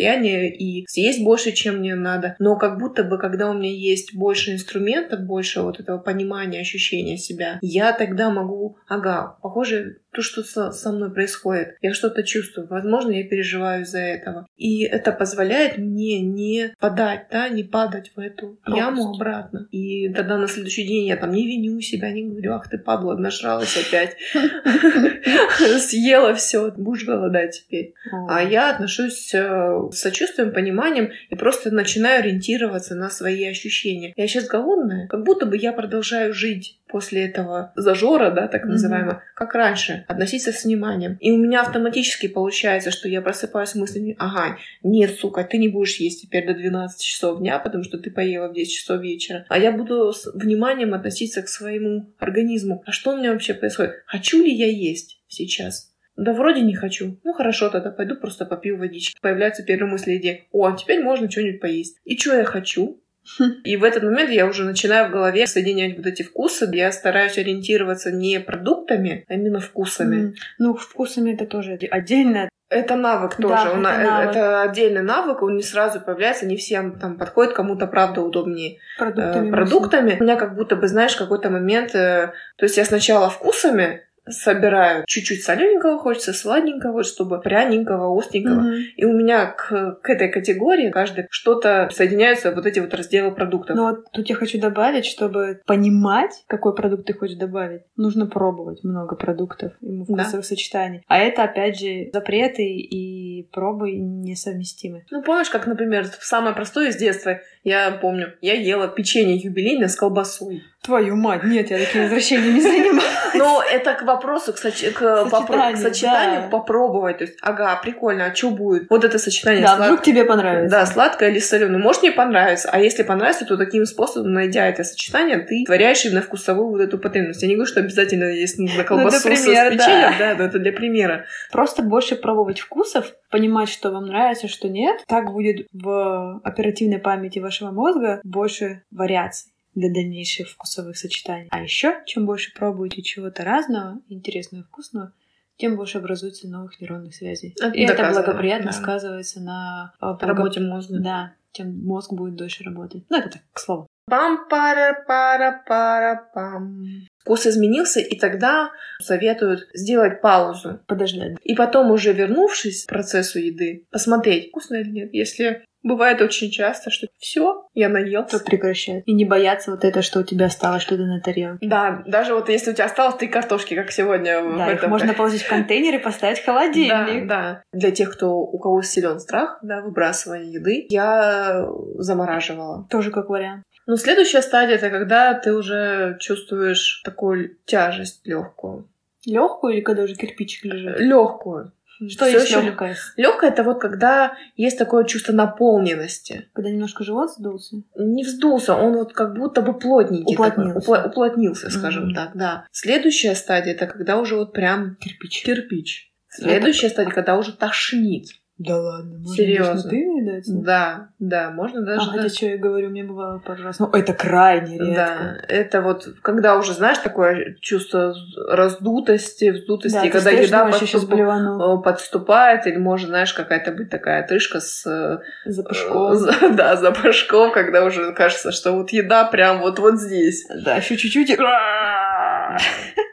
[0.10, 2.36] состояния и съесть больше, чем мне надо.
[2.39, 7.18] Но как будто бы, когда у меня есть больше инструментов, больше вот этого понимания, ощущения
[7.18, 11.76] себя, я тогда могу, ага, похоже, то, что со, со мной происходит.
[11.82, 12.68] Я что-то чувствую.
[12.68, 14.47] Возможно, я переживаю из-за этого.
[14.57, 18.78] И это позволяет мне не падать, да, не падать в эту Пропасть.
[18.78, 19.68] яму обратно.
[19.72, 23.16] И тогда на следующий день я там не виню себя, не говорю, ах ты падла,
[23.16, 24.18] нажралась опять.
[25.80, 27.93] Съела все, будешь голодать теперь.
[28.28, 34.14] А я отношусь э, с сочувствием, пониманием и просто начинаю ориентироваться на свои ощущения.
[34.16, 39.14] Я сейчас голодная, как будто бы я продолжаю жить после этого зажора, да, так называемого,
[39.14, 39.36] mm-hmm.
[39.36, 41.18] как раньше, относиться с вниманием.
[41.20, 45.68] И у меня автоматически получается, что я просыпаюсь с мыслями, ага, нет, сука, ты не
[45.68, 49.46] будешь есть теперь до 12 часов дня, потому что ты поела в 10 часов вечера.
[49.50, 52.84] А я буду с вниманием относиться к своему организму.
[52.86, 53.94] А что у меня вообще происходит?
[54.06, 55.90] Хочу ли я есть сейчас?
[56.20, 57.18] Да вроде не хочу.
[57.24, 59.18] Ну хорошо, тогда пойду просто попью водички.
[59.22, 60.48] Появляются первые мысли идеи.
[60.52, 61.98] О, теперь можно что-нибудь поесть.
[62.04, 63.02] И что я хочу?
[63.64, 66.70] И в этот момент я уже начинаю в голове соединять вот эти вкусы.
[66.74, 70.16] Я стараюсь ориентироваться не продуктами, а именно вкусами.
[70.16, 70.34] Mm.
[70.58, 72.50] Ну, вкусами это тоже отдельно.
[72.70, 73.56] Это навык тоже.
[73.56, 74.30] Да, он, это, навык.
[74.30, 79.48] это отдельный навык, он не сразу появляется, не всем там подходит, кому-то правда удобнее продуктами.
[79.48, 80.18] Э, продуктами.
[80.20, 81.96] У меня как будто бы, знаешь, какой-то момент.
[81.96, 88.62] Э, то есть я сначала вкусами собираю чуть-чуть солененького, хочется сладенького, чтобы пряненького, остренького.
[88.62, 88.84] Mm-hmm.
[88.98, 93.76] И у меня к, к этой категории каждый что-то соединяются вот эти вот разделы продуктов.
[93.76, 98.84] Ну вот тут я хочу добавить, чтобы понимать, какой продукт ты хочешь добавить, нужно пробовать
[98.84, 100.44] много продуктов и вкусовых да.
[100.44, 101.04] сочетаний.
[101.08, 105.06] А это, опять же, запреты и пробы несовместимы.
[105.12, 109.95] Ну, помнишь, как, например, самое простое из детства, я помню, я ела печенье юбилейное с
[109.95, 110.64] колбасой.
[110.82, 113.03] Твою мать, нет, я такими возвращениями не занимаюсь.
[113.36, 114.82] Ну, это к вопросу, к, соч...
[114.93, 116.47] к, сочетанию, к сочетанию, да.
[116.47, 117.18] попробовать.
[117.18, 118.89] То есть, ага, прикольно, а что будет?
[118.89, 119.62] Вот это сочетание.
[119.62, 119.88] Да, слад...
[119.88, 120.78] вдруг тебе понравится.
[120.78, 121.78] Да, сладкое или соленое.
[121.80, 122.70] Может, не понравится.
[122.72, 126.97] А если понравится, то таким способом, найдя это сочетание, ты творяешь именно вкусовую вот эту
[126.97, 127.41] потребность.
[127.41, 130.34] Я не говорю, что обязательно есть нужно ну, колбасу ну, пример, с печеньем, да.
[130.34, 131.26] да, но это для примера.
[131.51, 135.01] Просто больше пробовать вкусов, понимать, что вам нравится, что нет.
[135.07, 141.47] Так будет в оперативной памяти вашего мозга больше вариаций для дальнейших вкусовых сочетаний.
[141.50, 145.14] А еще, чем больше пробуете чего-то разного, интересного и вкусного,
[145.58, 147.56] тем больше образуется новых нейронных связей.
[147.60, 148.78] Это и это благоприятно да.
[148.78, 151.00] сказывается на а, работе мозга.
[151.00, 153.04] Да, тем мозг будет дольше работать.
[153.10, 153.88] Ну, это так, к слову.
[154.06, 156.84] Пам-пара-пара-пара-пам.
[157.18, 158.70] Вкус изменился, и тогда
[159.02, 160.80] советуют сделать паузу.
[160.88, 161.36] Подождать.
[161.43, 165.10] И потом уже вернувшись к процессу еды, посмотреть, вкусно или нет.
[165.14, 168.40] Если Бывает очень часто, что все, я наелся.
[168.40, 169.04] То прекращать.
[169.06, 171.66] И не бояться вот это, что у тебя осталось что-то на тарелке.
[171.66, 175.42] Да, даже вот если у тебя осталось три картошки, как сегодня да, их можно положить
[175.42, 177.28] в контейнер и поставить в холодильник.
[177.28, 177.64] Да, да.
[177.72, 181.66] Для тех, кто у кого силен страх, да, выбрасывания еды, я
[181.96, 182.88] замораживала.
[182.90, 183.64] Тоже как вариант.
[183.86, 188.90] Но следующая стадия это когда ты уже чувствуешь такую тяжесть легкую.
[189.26, 191.00] Легкую или когда уже кирпичик лежит?
[191.00, 191.72] Легкую.
[192.08, 192.95] Что Всё есть легкое?
[193.18, 196.50] Легкое это вот когда есть такое чувство наполненности.
[196.54, 197.78] Когда немножко живот вздулся?
[197.95, 200.34] Не вздулся, он вот как будто бы плотненький.
[200.34, 200.80] Уплотнился.
[200.80, 202.16] Такой, уплотнился, скажем mm-hmm.
[202.16, 202.68] так, да.
[202.72, 205.43] Следующая стадия это когда уже вот прям кирпич.
[205.43, 206.14] Кирпич.
[206.30, 208.28] Следующая стадия, когда уже тошнит.
[208.60, 209.89] Да ладно, можно Серьезно.
[209.89, 210.43] Ты видать?
[210.47, 212.10] Да, да, можно даже.
[212.10, 213.80] А, хотя, что я говорю, мне бывало пару раз.
[213.80, 214.95] Ну, это крайне редко.
[214.95, 218.14] Да, это вот, когда уже, знаешь, такое чувство
[218.49, 221.14] раздутости, вздутости, да, когда еда подступ...
[221.14, 224.86] Э, подступает, или может, знаешь, какая-то быть такая отрыжка с...
[224.86, 226.18] Э, запашком.
[226.57, 230.45] Да, запашком, когда уже кажется, что вот еда прям вот-вот здесь.
[230.66, 231.32] Да, еще чуть-чуть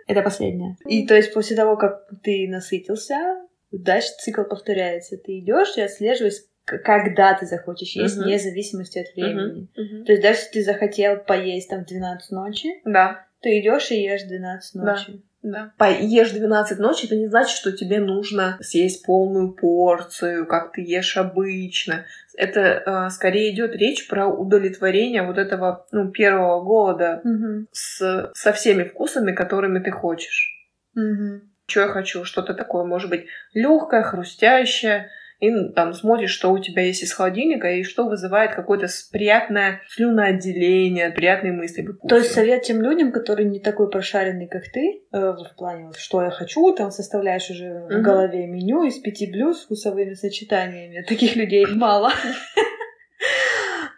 [0.08, 0.76] Это последнее.
[0.86, 3.46] И то есть после того, как ты насытился,
[3.78, 5.16] дальше цикл повторяется.
[5.16, 8.24] Ты идешь и отслеживаешь, когда ты захочешь есть, uh-huh.
[8.24, 9.68] вне зависимости от времени.
[9.78, 10.04] Uh-huh.
[10.04, 13.26] То есть даже если ты захотел поесть там в 12 ночи, да.
[13.40, 15.12] ты идешь и ешь в 12 ночи.
[15.12, 15.18] Да.
[15.46, 15.72] Да.
[15.78, 21.16] Поешь 12 ночи, это не значит, что тебе нужно съесть полную порцию, как ты ешь
[21.16, 22.04] обычно.
[22.36, 27.66] Это э, скорее идет речь про удовлетворение вот этого ну, первого голода угу.
[27.70, 30.68] с, со всеми вкусами, которыми ты хочешь.
[30.96, 31.42] Угу.
[31.68, 32.24] Что я хочу?
[32.24, 35.10] Что-то такое, может быть, легкое, хрустящее.
[35.40, 41.10] и там смотришь, что у тебя есть из холодильника и что вызывает какое-то приятное слюноотделение,
[41.10, 41.86] приятные мысли.
[42.08, 45.96] То есть совет тем людям, которые не такой прошаренный, как ты, э, в плане, вот,
[45.96, 47.96] что я хочу, там составляешь уже угу.
[47.96, 51.04] в голове меню из пяти блюд с вкусовыми сочетаниями.
[51.06, 52.12] Таких людей мало.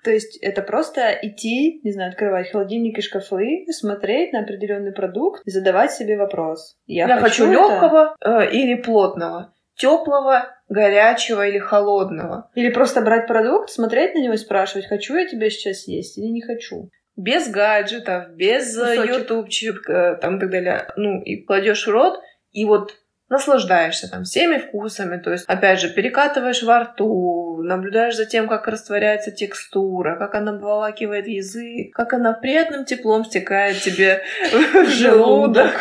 [0.09, 5.43] То есть это просто идти, не знаю, открывать холодильник и шкафы, смотреть на определенный продукт
[5.45, 6.79] и задавать себе вопрос.
[6.87, 12.51] Я, Я хочу, хочу легкого э, или плотного, теплого, горячего или холодного.
[12.55, 16.29] Или просто брать продукт, смотреть на него и спрашивать, хочу я тебя сейчас есть или
[16.29, 20.91] не хочу без гаджетов, без ютубчик, э, там и так далее.
[20.97, 22.19] Ну, и кладешь в рот,
[22.53, 22.95] и вот
[23.29, 28.67] наслаждаешься там всеми вкусами, то есть, опять же, перекатываешь во рту, наблюдаешь за тем, как
[28.69, 35.73] растворяется текстура, как она обволакивает язык, как она приятным теплом стекает тебе в желудок.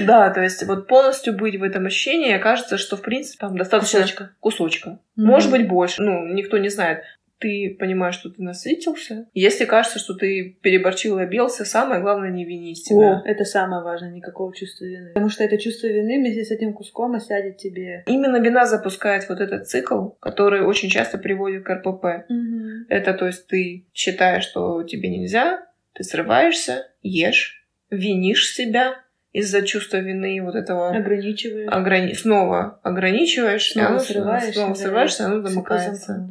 [0.00, 4.00] Да, то есть вот полностью быть в этом ощущении, кажется, что, в принципе, там достаточно...
[4.40, 4.98] Кусочка.
[5.16, 6.02] Может быть, больше.
[6.02, 7.02] Ну, никто не знает
[7.38, 9.28] ты понимаешь, что ты насытился.
[9.34, 13.18] Если кажется, что ты переборчил и обелся, самое главное не винить себя.
[13.18, 15.10] О, это самое важное, никакого чувства вины.
[15.14, 18.04] Потому что это чувство вины вместе с этим куском осядет тебе.
[18.06, 22.28] Именно вина запускает вот этот цикл, который очень часто приводит к РПП.
[22.28, 22.86] Угу.
[22.88, 28.96] Это то есть ты считаешь, что тебе нельзя, ты срываешься, ешь, винишь себя,
[29.36, 30.96] из-за чувства вины вот этого...
[30.96, 31.68] Ограничиваешь.
[31.70, 32.14] Ограни...
[32.14, 36.30] Снова ограничиваешь, снова, оно, срываешь, снова срываешься, оно замыкается.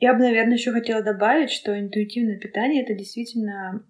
[0.00, 3.84] Я бы, наверное, еще хотела добавить, что интуитивное питание это действительно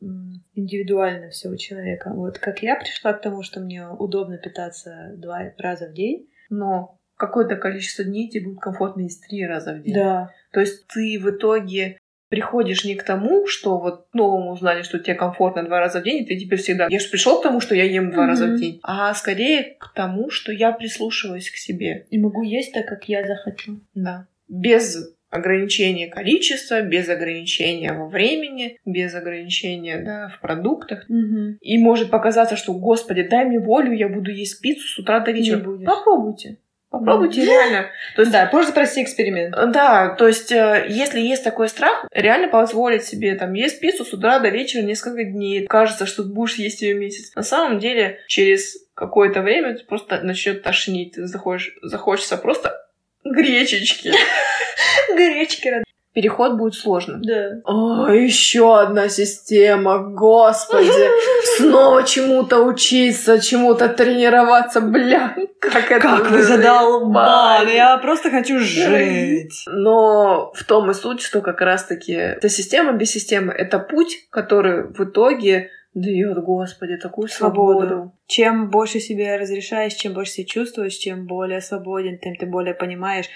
[0.54, 2.10] индивидуально все у человека.
[2.12, 6.98] Вот как я пришла к тому, что мне удобно питаться два раза в день, но
[7.16, 9.94] какое-то количество дней тебе будет комфортно есть три раза в день.
[9.94, 10.32] Да.
[10.52, 11.98] То есть ты в итоге
[12.28, 16.22] приходишь не к тому, что вот новому узнали, что тебе комфортно два раза в день,
[16.22, 16.86] и ты теперь всегда...
[16.88, 18.28] Я же пришел к тому, что я ем два mm-hmm.
[18.28, 22.06] раза в день, а скорее к тому, что я прислушиваюсь к себе.
[22.10, 23.80] И могу есть так, как я захочу.
[23.94, 24.26] Да.
[24.48, 31.04] Без ограничение количества, без ограничения во времени, без ограничения да, в продуктах.
[31.08, 31.58] Угу.
[31.60, 35.30] И может показаться, что, господи, дай мне волю, я буду есть пиццу с утра до
[35.30, 35.58] вечера.
[35.58, 36.58] Попробуйте.
[36.90, 37.86] Попробуйте, реально.
[38.16, 39.54] То есть, да, просто прости эксперимент.
[39.54, 44.12] Да, то есть, э, если есть такой страх, реально позволить себе там есть пиццу с
[44.12, 45.68] утра до вечера несколько дней.
[45.68, 47.32] Кажется, что будешь есть ее месяц.
[47.36, 51.14] На самом деле, через какое-то время ты просто начнет тошнить.
[51.14, 52.76] Ты захочешь, захочется просто
[53.24, 54.12] гречечки.
[55.14, 57.22] Гречки, Переход будет сложным.
[57.22, 57.60] Да.
[57.64, 61.08] О, еще одна система, господи.
[61.56, 65.36] Снова чему-то учиться, чему-то тренироваться, бля.
[65.60, 69.64] Как это Как вы задолбали, я просто хочу жить.
[69.68, 74.88] Но в том и суть, что как раз-таки эта система без системы— это путь, который
[74.88, 77.86] в итоге дает, Господи, такую свободу.
[77.86, 78.12] свободу.
[78.26, 83.26] Чем больше себе разрешаешь, чем больше себя чувствуешь, чем более свободен, тем ты более понимаешь,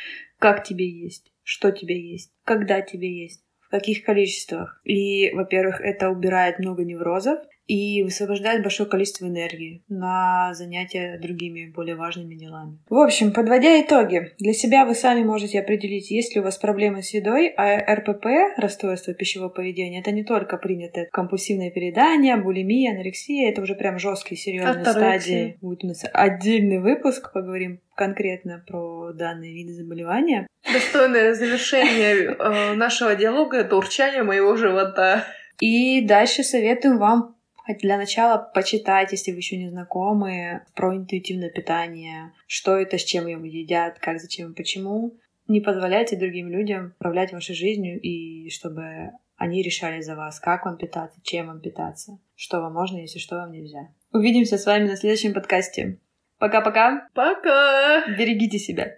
[0.41, 4.81] как тебе есть что тебе есть, когда тебе есть, в каких количествах.
[4.85, 11.97] И, во-первых, это убирает много неврозов, и высвобождает большое количество энергии на занятия другими более
[11.97, 12.79] важными делами.
[12.89, 17.03] В общем, подводя итоги, для себя вы сами можете определить, есть ли у вас проблемы
[17.03, 23.51] с едой, а РПП, расстройство пищевого поведения, это не только принятое компульсивное переедание, булимия, анорексия,
[23.51, 25.59] это уже прям жесткие серьезные стадии.
[25.61, 30.47] Будет у нас отдельный выпуск, поговорим конкретно про данные виды заболевания.
[30.71, 35.25] Достойное завершение э, нашего диалога— это урчание моего живота.
[35.61, 37.34] И дальше советую вам
[37.81, 43.27] для начала почитать, если вы еще не знакомы, про интуитивное питание, что это, с чем
[43.27, 45.17] его едят, как, зачем и почему.
[45.49, 50.77] Не позволяйте другим людям управлять вашей жизнью и чтобы они решали за вас, как вам
[50.77, 53.89] питаться, чем вам питаться, что вам можно, если что вам нельзя.
[54.13, 55.99] Увидимся с вами на следующем подкасте.
[56.39, 57.09] Пока-пока.
[57.15, 58.07] Пока.
[58.19, 58.93] Берегите себя.